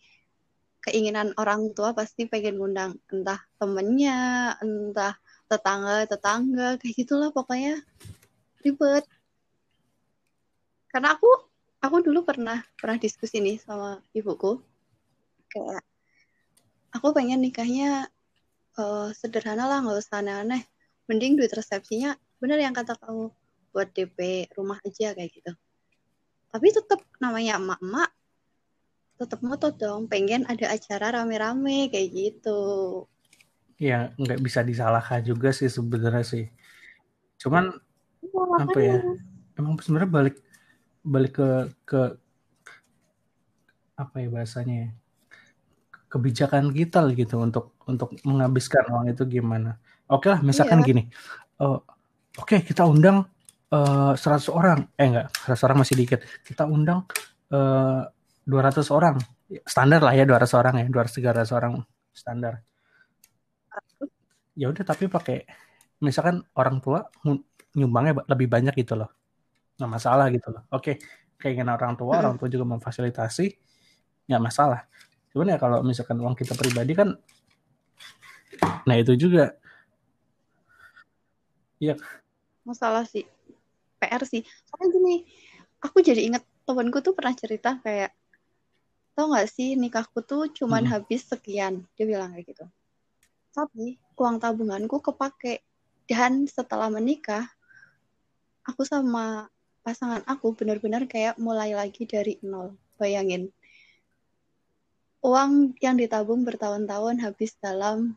[0.84, 5.16] keinginan orang tua pasti pengen ngundang entah temennya, entah
[5.50, 7.82] tetangga tetangga kayak gitulah pokoknya
[8.62, 9.02] ribet
[10.94, 11.26] karena aku
[11.82, 14.62] aku dulu pernah pernah diskusi nih sama ibuku
[15.50, 15.82] kayak
[16.94, 18.10] aku pengen nikahnya
[18.78, 20.64] uh, sederhana lah nggak usah aneh-aneh.
[21.10, 23.34] Mending duit resepsinya bener yang kata kamu
[23.74, 25.52] buat DP rumah aja kayak gitu.
[26.50, 28.10] Tapi tetap namanya emak-emak
[29.20, 30.08] tetap ngotot dong.
[30.08, 32.62] Pengen ada acara rame-rame kayak gitu.
[33.80, 36.46] Ya nggak bisa disalahkan juga sih sebenarnya sih.
[37.40, 37.72] Cuman
[38.24, 38.98] ya, apa ya
[39.60, 40.38] emang sebenarnya balik
[41.04, 41.50] balik ke
[41.88, 42.02] ke
[44.00, 44.90] apa ya bahasanya ya
[46.10, 49.78] kebijakan kita gitu untuk untuk menghabiskan uang itu gimana.
[50.10, 50.88] Oke lah misalkan iya.
[50.90, 51.04] gini
[51.62, 51.78] uh,
[52.40, 53.30] oke okay, kita undang
[53.72, 54.80] uh, 100 orang.
[54.98, 56.20] Eh enggak 100 orang masih dikit.
[56.42, 57.06] Kita undang
[57.54, 58.04] uh,
[58.48, 59.16] 200 orang.
[59.66, 61.74] Standar lah ya 200 orang ya 200 300 orang
[62.14, 62.66] standar.
[64.58, 65.46] Ya udah tapi pakai
[66.02, 67.06] misalkan orang tua
[67.78, 69.14] nyumbangnya lebih banyak gitu loh.
[69.78, 70.66] Nggak masalah gitu loh.
[70.74, 70.98] Oke
[71.40, 73.48] keinginan orang tua orang tua juga memfasilitasi
[74.28, 74.84] nggak masalah
[75.34, 77.16] cuman ya kalau misalkan uang kita pribadi kan
[78.84, 79.54] nah itu juga
[81.78, 81.96] iya
[82.66, 83.26] masalah sih
[84.02, 85.16] PR sih soalnya gini
[85.80, 88.14] aku jadi inget temanku tuh pernah cerita kayak
[89.14, 90.92] tau gak sih nikahku tuh cuman hmm.
[90.96, 92.66] habis sekian dia bilang kayak gitu
[93.54, 95.66] tapi uang tabunganku kepake
[96.10, 97.46] dan setelah menikah
[98.66, 99.50] aku sama
[99.82, 102.78] pasangan aku benar-benar kayak mulai lagi dari nol.
[103.00, 103.50] Bayangin.
[105.20, 108.16] Uang yang ditabung bertahun-tahun habis dalam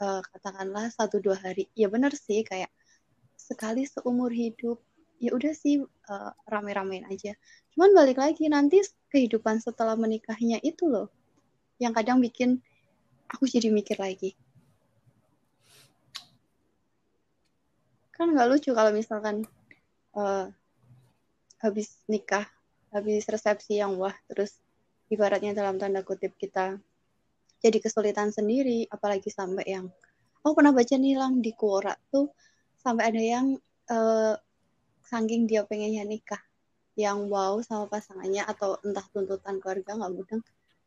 [0.00, 1.68] uh, katakanlah satu dua hari.
[1.72, 2.68] Ya benar sih kayak
[3.38, 4.80] sekali seumur hidup
[5.22, 7.32] ya udah sih uh, rame-ramein aja.
[7.72, 11.08] Cuman balik lagi nanti kehidupan setelah menikahnya itu loh
[11.80, 12.60] yang kadang bikin
[13.30, 14.36] aku jadi mikir lagi.
[18.14, 19.48] Kan nggak lucu kalau misalkan
[20.14, 20.46] uh,
[21.58, 22.46] habis nikah
[22.94, 24.63] habis resepsi yang wah terus
[25.14, 26.76] ibaratnya dalam tanda kutip kita
[27.62, 29.86] jadi kesulitan sendiri apalagi sampai yang
[30.44, 32.28] oh pernah baca nih lang di Quora tuh
[32.82, 33.56] sampai ada yang
[33.88, 34.36] uh,
[35.08, 36.42] saking dia pengennya nikah
[36.94, 40.42] yang wow sama pasangannya atau entah tuntutan keluarga nggak mudeng.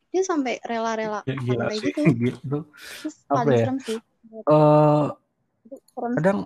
[0.08, 1.92] Dia sampai rela-rela ya, gila sampai sih.
[1.92, 2.02] gitu.
[2.32, 2.58] gitu.
[3.04, 3.60] Terus Apa paling ya?
[3.60, 3.98] serem sih.
[5.68, 6.40] Itu serem kadang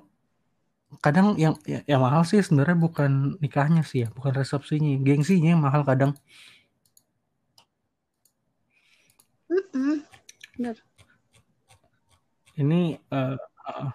[0.99, 5.63] kadang yang ya, yang mahal sih sebenarnya bukan nikahnya sih ya bukan resepsinya gengsinya yang
[5.63, 6.11] mahal kadang
[9.51, 9.99] Mm-mm.
[10.55, 10.75] bener.
[12.55, 13.89] Ini eh, eh,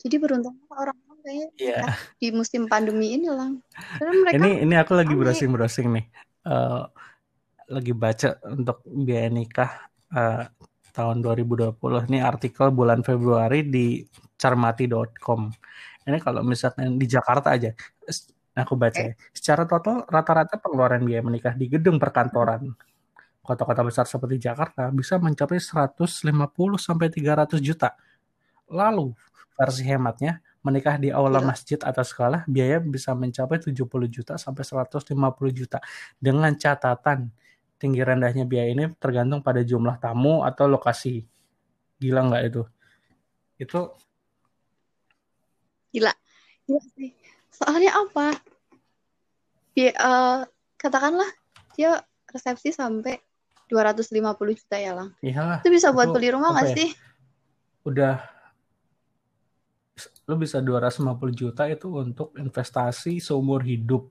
[0.00, 3.62] jadi beruntung orang-orang kayaknya ya nikah di musim pandemi ini lang
[4.00, 6.04] karena mereka ini ini aku lagi browsing browsing nih.
[6.48, 6.82] Eh,
[7.72, 9.70] lagi baca untuk biaya nikah
[10.16, 10.44] eh,
[10.92, 11.76] tahun 2020
[12.12, 14.04] ini artikel bulan Februari di
[14.36, 15.48] carmati.com
[16.02, 17.72] ini kalau misalkan di Jakarta aja
[18.52, 19.14] aku baca ya.
[19.32, 22.68] secara total rata-rata pengeluaran biaya menikah di gedung perkantoran
[23.42, 26.08] kota-kota besar seperti Jakarta bisa mencapai 150
[26.78, 27.98] sampai 300 juta
[28.70, 29.12] lalu
[29.58, 31.48] versi hematnya menikah di aula Gila.
[31.50, 35.12] masjid atau sekolah biaya bisa mencapai 70 juta sampai 150
[35.50, 35.82] juta
[36.22, 37.28] dengan catatan
[37.76, 41.26] tinggi rendahnya biaya ini tergantung pada jumlah tamu atau lokasi
[41.98, 42.62] gila nggak itu
[43.58, 43.80] itu
[45.92, 46.12] Gila.
[46.64, 47.12] Gila sih.
[47.52, 48.32] Soalnya apa?
[49.76, 50.40] Dia, eh,
[50.80, 51.28] katakanlah
[51.76, 52.00] dia
[52.32, 53.20] resepsi sampai
[53.72, 55.10] 250 juta ya, Lang.
[55.24, 56.76] iyalah Itu bisa buat Itu beli rumah nggak ya?
[56.76, 56.90] sih?
[57.82, 58.14] udah
[60.30, 61.02] lu bisa 250
[61.34, 64.06] juta itu untuk investasi seumur hidup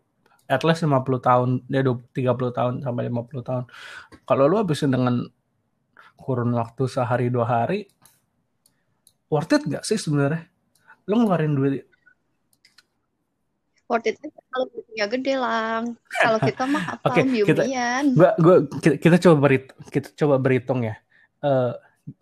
[0.45, 0.91] at least 50
[1.23, 3.63] tahun ya 20 30 tahun sampai 50 tahun
[4.27, 5.23] kalau lu habisin dengan
[6.19, 7.87] kurun waktu sehari dua hari
[9.31, 10.51] worth it nggak sih sebenarnya
[11.07, 11.87] lu ngeluarin duit
[13.91, 15.83] Worth it aja kalau duitnya gede, Lang.
[16.15, 17.05] Kalau kita mah apa?
[17.11, 17.67] Oke, kita-
[18.09, 20.95] gua gua kita, kita coba berit kita coba berhitung ya
[21.37, 21.71] Eh,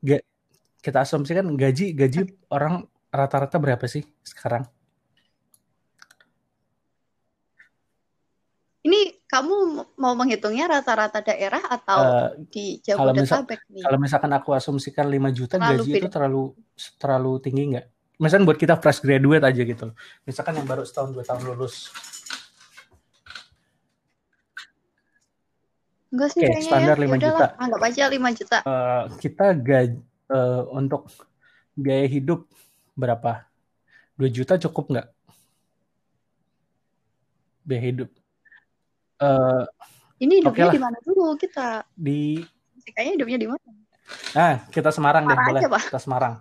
[0.02, 0.26] ga-
[0.80, 4.66] kita asumsikan gaji gaji orang rata-rata berapa sih sekarang
[8.80, 9.56] Ini kamu
[9.94, 13.84] mau menghitungnya rata-rata daerah atau Eh, di kalau misal- Jabodetabek nih?
[13.84, 16.00] kalau misalkan aku asumsikan 5 juta Terlalu gaji beda.
[16.00, 16.44] itu terlalu
[16.96, 17.86] terlalu tinggi nggak
[18.20, 21.88] misalkan buat kita fresh graduate aja gitu misalkan yang baru setahun dua tahun lulus
[26.10, 27.02] Enggak sih Oke, kayaknya standar ya.
[27.02, 27.46] 5 Yaudahlah, juta.
[27.56, 28.58] anggap aja 5 juta.
[28.60, 29.98] Eh, kita gaji
[30.72, 31.02] untuk
[31.74, 32.50] biaya hidup
[32.94, 33.46] berapa
[34.16, 35.08] 2 juta cukup nggak
[37.64, 38.10] biaya hidup
[39.20, 39.64] Eh,
[40.18, 40.74] Ini hidupnya Oke lah.
[40.74, 41.84] di mana dulu kita?
[41.94, 42.40] di
[42.90, 43.64] Kayaknya hidupnya di mana?
[44.34, 45.82] ah kita Semarang deh Semarang boleh aja, Pak.
[45.86, 46.34] kita Semarang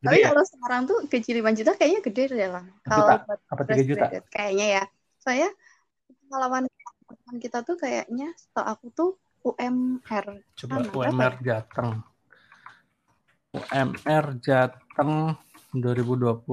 [0.00, 2.64] Tapi ya, kalau sekarang tuh gaji 5 juta kayaknya gede deh lah.
[2.88, 4.28] Kalau buat apa 3 fresh juta graduate.
[4.32, 4.84] Kayaknya ya.
[5.20, 5.48] Saya
[6.24, 6.64] pengalaman
[7.10, 10.26] teman kita tuh kayaknya setahu aku tuh UMR.
[10.64, 11.90] coba berapa UMR Jateng
[13.50, 15.34] UMR Jateng
[15.72, 16.44] 2020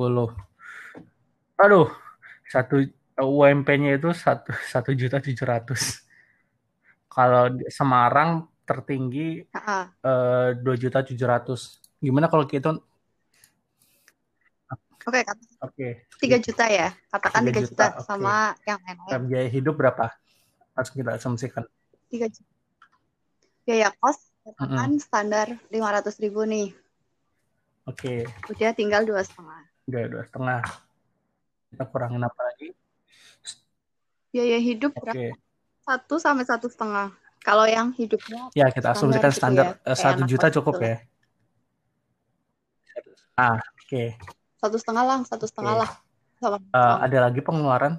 [1.57, 1.89] aduh
[2.47, 2.75] satu
[3.17, 6.05] UMP-nya itu satu satu juta tujuh ratus
[7.09, 12.77] kalau Semarang tertinggi eh, dua juta tujuh ratus gimana kalau kita
[15.07, 15.87] Oke, kata oke
[16.19, 16.91] 3 juta ya.
[17.07, 18.03] Katakan 3 3 juta, juta, oke.
[18.03, 18.35] sama
[18.67, 19.21] yang lain-lain.
[19.31, 20.11] biaya hidup berapa
[20.75, 21.63] harus kita asumsikan
[22.11, 22.53] 3 juta.
[23.63, 26.75] Biaya kos katakan standar 500 ribu nih.
[27.87, 29.63] oke Udah tinggal dua setengah.
[29.87, 30.59] dua dua setengah
[31.71, 32.75] kita kurangin apa lagi
[34.27, 35.35] Biaya hidup oke berapa?
[35.87, 37.15] Satu sampai satu setengah.
[37.39, 40.73] Kalau yang hidupnya Ya, kita asumsikan Standar standar gitu ya, eh, satu anak juta cukup
[40.75, 40.97] gitu ya.
[43.39, 43.55] Ah,
[43.87, 44.03] oke.
[44.57, 45.89] Satu setengah lah, satu setengah lah.
[46.37, 46.57] Sama.
[46.61, 47.97] Eh, ada lagi pengeluaran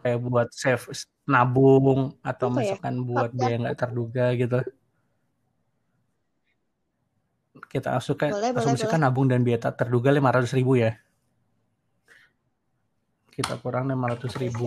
[0.00, 0.80] kayak buat save
[1.28, 2.74] nabung atau Apa ya?
[2.74, 4.58] misalkan buat biaya nggak terduga gitu.
[7.70, 10.96] Kita asumsikan, Boleh, boleh, asumsikan nabung dan biaya tak terduga 500 ribu ya.
[13.30, 14.66] Kita kurang 500 ribu.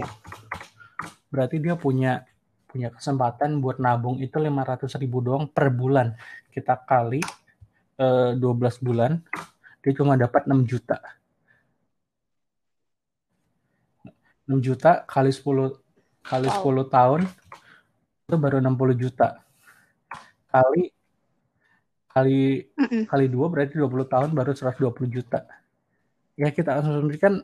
[1.34, 2.24] Berarti dia punya
[2.70, 6.16] punya kesempatan buat nabung itu 500 ribu doang per bulan.
[6.54, 7.20] Kita kali
[8.00, 8.40] eh, 12
[8.86, 9.20] bulan,
[9.84, 10.98] dia cuma dapat 6 juta.
[14.48, 15.44] 6 juta kali 10
[16.24, 16.88] kali Wow.
[16.88, 17.22] 10 tahun
[18.24, 19.44] itu baru 60 juta
[20.48, 20.92] kali
[22.12, 23.04] kali Mm -mm.
[23.10, 25.44] kali dua berarti 20 tahun baru 120 juta
[26.40, 27.44] ya kita asumsikan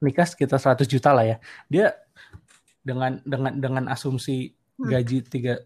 [0.00, 1.36] nikah sekitar 100 juta lah ya
[1.68, 1.96] dia
[2.84, 4.94] dengan dengan dengan asumsi Hmm.
[4.94, 5.58] gaji 3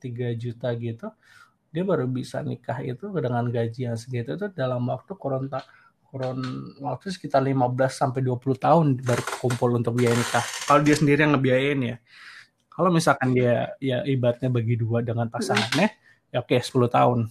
[0.00, 1.12] 3 juta gitu
[1.74, 5.50] dia baru bisa nikah itu dengan gaji yang segitu itu dalam waktu kurun
[6.06, 6.38] kurun
[6.78, 10.46] waktu sekitar 15 sampai 20 tahun baru kumpul untuk biaya nikah.
[10.70, 11.98] Kalau dia sendiri yang ngebiayain ya.
[12.70, 15.90] Kalau misalkan dia ya ibaratnya bagi dua dengan pasangannya,
[16.30, 17.26] ya oke 10 tahun.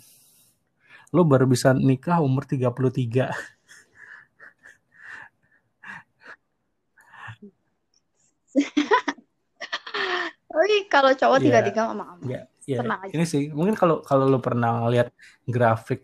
[1.16, 2.68] Lu baru bisa nikah umur 33.
[10.52, 12.52] Tapi kalau cowok tiga-tiga mama aman.
[12.72, 13.14] Ya, Tenang aja.
[13.14, 15.08] ini sih mungkin kalau kalau lu pernah lihat
[15.54, 16.00] grafik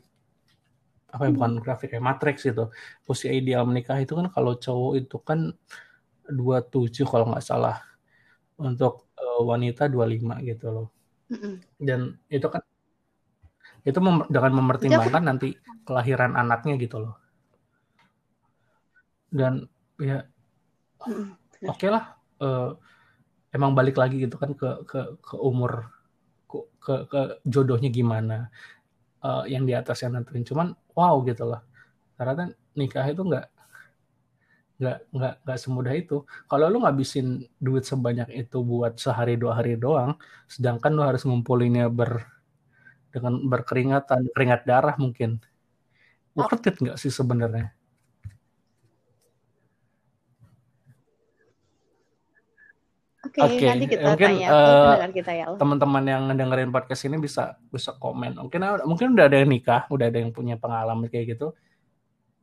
[1.10, 1.36] apa ya Hmm.
[1.36, 2.64] bukan grafik ya matriks itu
[3.10, 5.40] usia ideal menikah itu kan kalau cowok itu kan
[6.40, 7.76] 27 kalau nggak salah
[8.62, 10.88] untuk eh, wanita 25 gitu loh
[11.32, 11.62] Mm-mm.
[11.88, 12.02] dan
[12.34, 12.64] itu kan
[13.90, 15.48] itu mem- dengan mempertimbangkan nanti
[15.88, 17.14] kelahiran anaknya gitu loh
[19.34, 20.30] dan ya
[21.08, 21.38] Mm-mm.
[21.72, 22.04] oke lah
[22.44, 22.70] eh,
[23.56, 25.74] emang balik lagi gitu kan ke ke ke umur
[26.50, 28.50] ke ke, jodohnya gimana
[29.24, 30.44] eh, yang di atas yang nentuin.
[30.44, 31.62] Cuman wow gitu loh.
[32.20, 33.48] Kan nikah itu nggak
[34.80, 36.16] nggak nggak nggak semudah itu.
[36.50, 40.16] Kalau lu ngabisin duit sebanyak itu buat sehari dua hari doang
[40.48, 42.26] sedangkan lu harus ngumpulinnya ber
[43.14, 45.40] dengan berkeringatan keringat darah mungkin.
[46.38, 47.79] Worth it nggak sih sebenarnya
[53.40, 55.46] Oke, Oke, nanti kita mungkin, tanya pendengar kita ya.
[55.56, 58.36] teman-teman yang ngedengerin podcast ini bisa bisa komen.
[58.36, 61.56] Mungkin mungkin udah ada yang nikah, udah ada yang punya pengalaman kayak gitu.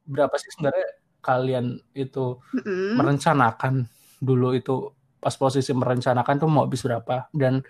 [0.08, 0.88] Berapa sih sebenarnya
[1.20, 2.96] kalian itu Mm-mm.
[2.96, 3.84] merencanakan
[4.22, 7.60] dulu itu pas posisi merencanakan tuh mau habis berapa dan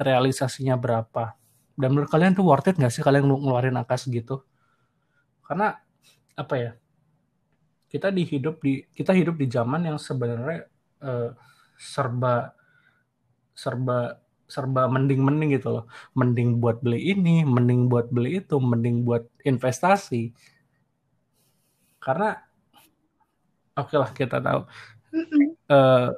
[0.00, 1.38] realisasinya berapa?
[1.78, 4.42] Dan menurut kalian tuh worth it nggak sih kalian ngeluarin angka segitu?
[5.46, 5.78] Karena
[6.34, 6.72] apa ya?
[7.86, 10.64] Kita di hidup di kita hidup di zaman yang sebenarnya
[11.04, 11.30] eh,
[11.76, 12.56] serba
[13.52, 14.22] serba
[14.52, 15.84] serba mending-mending gitu loh.
[16.12, 20.36] Mending buat beli ini, mending buat beli itu, mending buat investasi.
[21.96, 22.36] Karena
[23.72, 24.60] oke lah kita tahu
[25.72, 26.08] eh,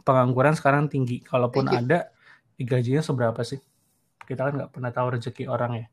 [0.00, 1.20] pengangguran sekarang tinggi.
[1.20, 2.08] Kalaupun Thank ada,
[2.56, 3.60] gajinya seberapa sih?
[4.24, 5.86] Kita kan nggak pernah tahu rezeki orang ya.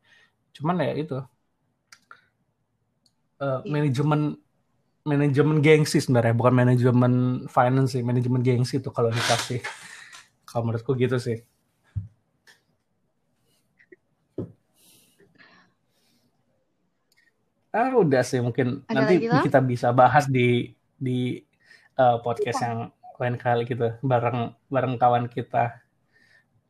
[0.56, 1.20] Cuman ya itu
[3.36, 3.68] eh, Iya.
[3.68, 4.40] manajemen
[5.06, 7.12] manajemen gengsi sebenarnya, bukan manajemen
[7.46, 9.62] finance sih, manajemen gengsi itu kalau dikasih.
[10.56, 11.44] Kalau menurutku gitu sih.
[17.68, 21.44] Ah udah sih mungkin Ada nanti lagi kita bisa bahas di di
[22.00, 22.88] eh, podcast yang
[23.20, 25.76] lain kali gitu bareng bareng kawan kita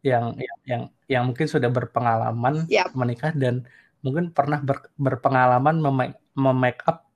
[0.02, 2.90] yang yang yang, yang mungkin sudah berpengalaman Siap.
[2.90, 3.70] menikah dan
[4.02, 7.06] mungkin pernah ber- berpengalaman mem- mem-make up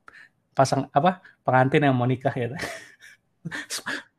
[0.55, 2.55] pasang apa pengantin yang mau nikah ya.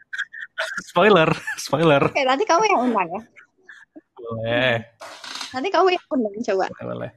[0.82, 1.30] spoiler,
[1.66, 2.04] spoiler.
[2.10, 3.22] Oke, nanti kamu yang undang ya.
[4.18, 4.76] Boleh,
[5.52, 6.66] Nanti kamu yang undang coba.
[6.70, 7.12] boleh, boleh.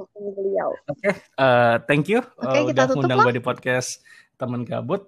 [0.00, 0.70] Hubungi beliau.
[0.88, 3.24] Oke, eh, thank you Oke, eh, kita udah lah.
[3.28, 4.00] gue di podcast
[4.34, 5.04] temen gabut.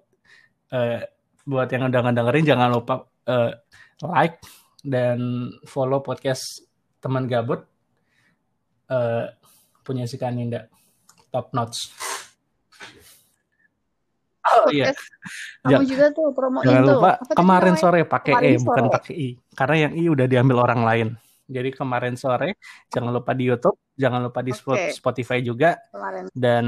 [0.69, 1.01] Eh,
[1.43, 3.57] buat yang udah ngedengerin jangan lupa eh,
[4.05, 4.37] like
[4.85, 5.19] dan
[5.65, 6.45] follow podcast
[7.01, 7.65] teman gabut
[8.87, 9.27] eh,
[9.81, 10.69] punya si Kaninda
[11.33, 11.89] top notch.
[14.53, 15.03] Oh iya, Podcast
[15.65, 16.93] kamu juga tuh promoin jangan tuh.
[16.99, 20.83] lupa Apa kemarin sore pakai E bukan pakai I karena yang I udah diambil orang
[20.85, 21.09] lain.
[21.53, 22.57] Jadi kemarin sore
[22.89, 24.95] jangan lupa di YouTube, jangan lupa di Oke.
[24.95, 26.25] Spotify juga Kemarin.
[26.33, 26.65] dan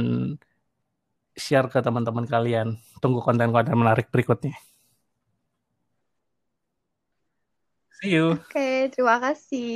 [1.34, 2.76] share ke teman-teman kalian.
[3.00, 4.54] Tunggu konten-konten menarik berikutnya.
[8.02, 8.36] See you.
[8.36, 9.72] Oke, terima kasih.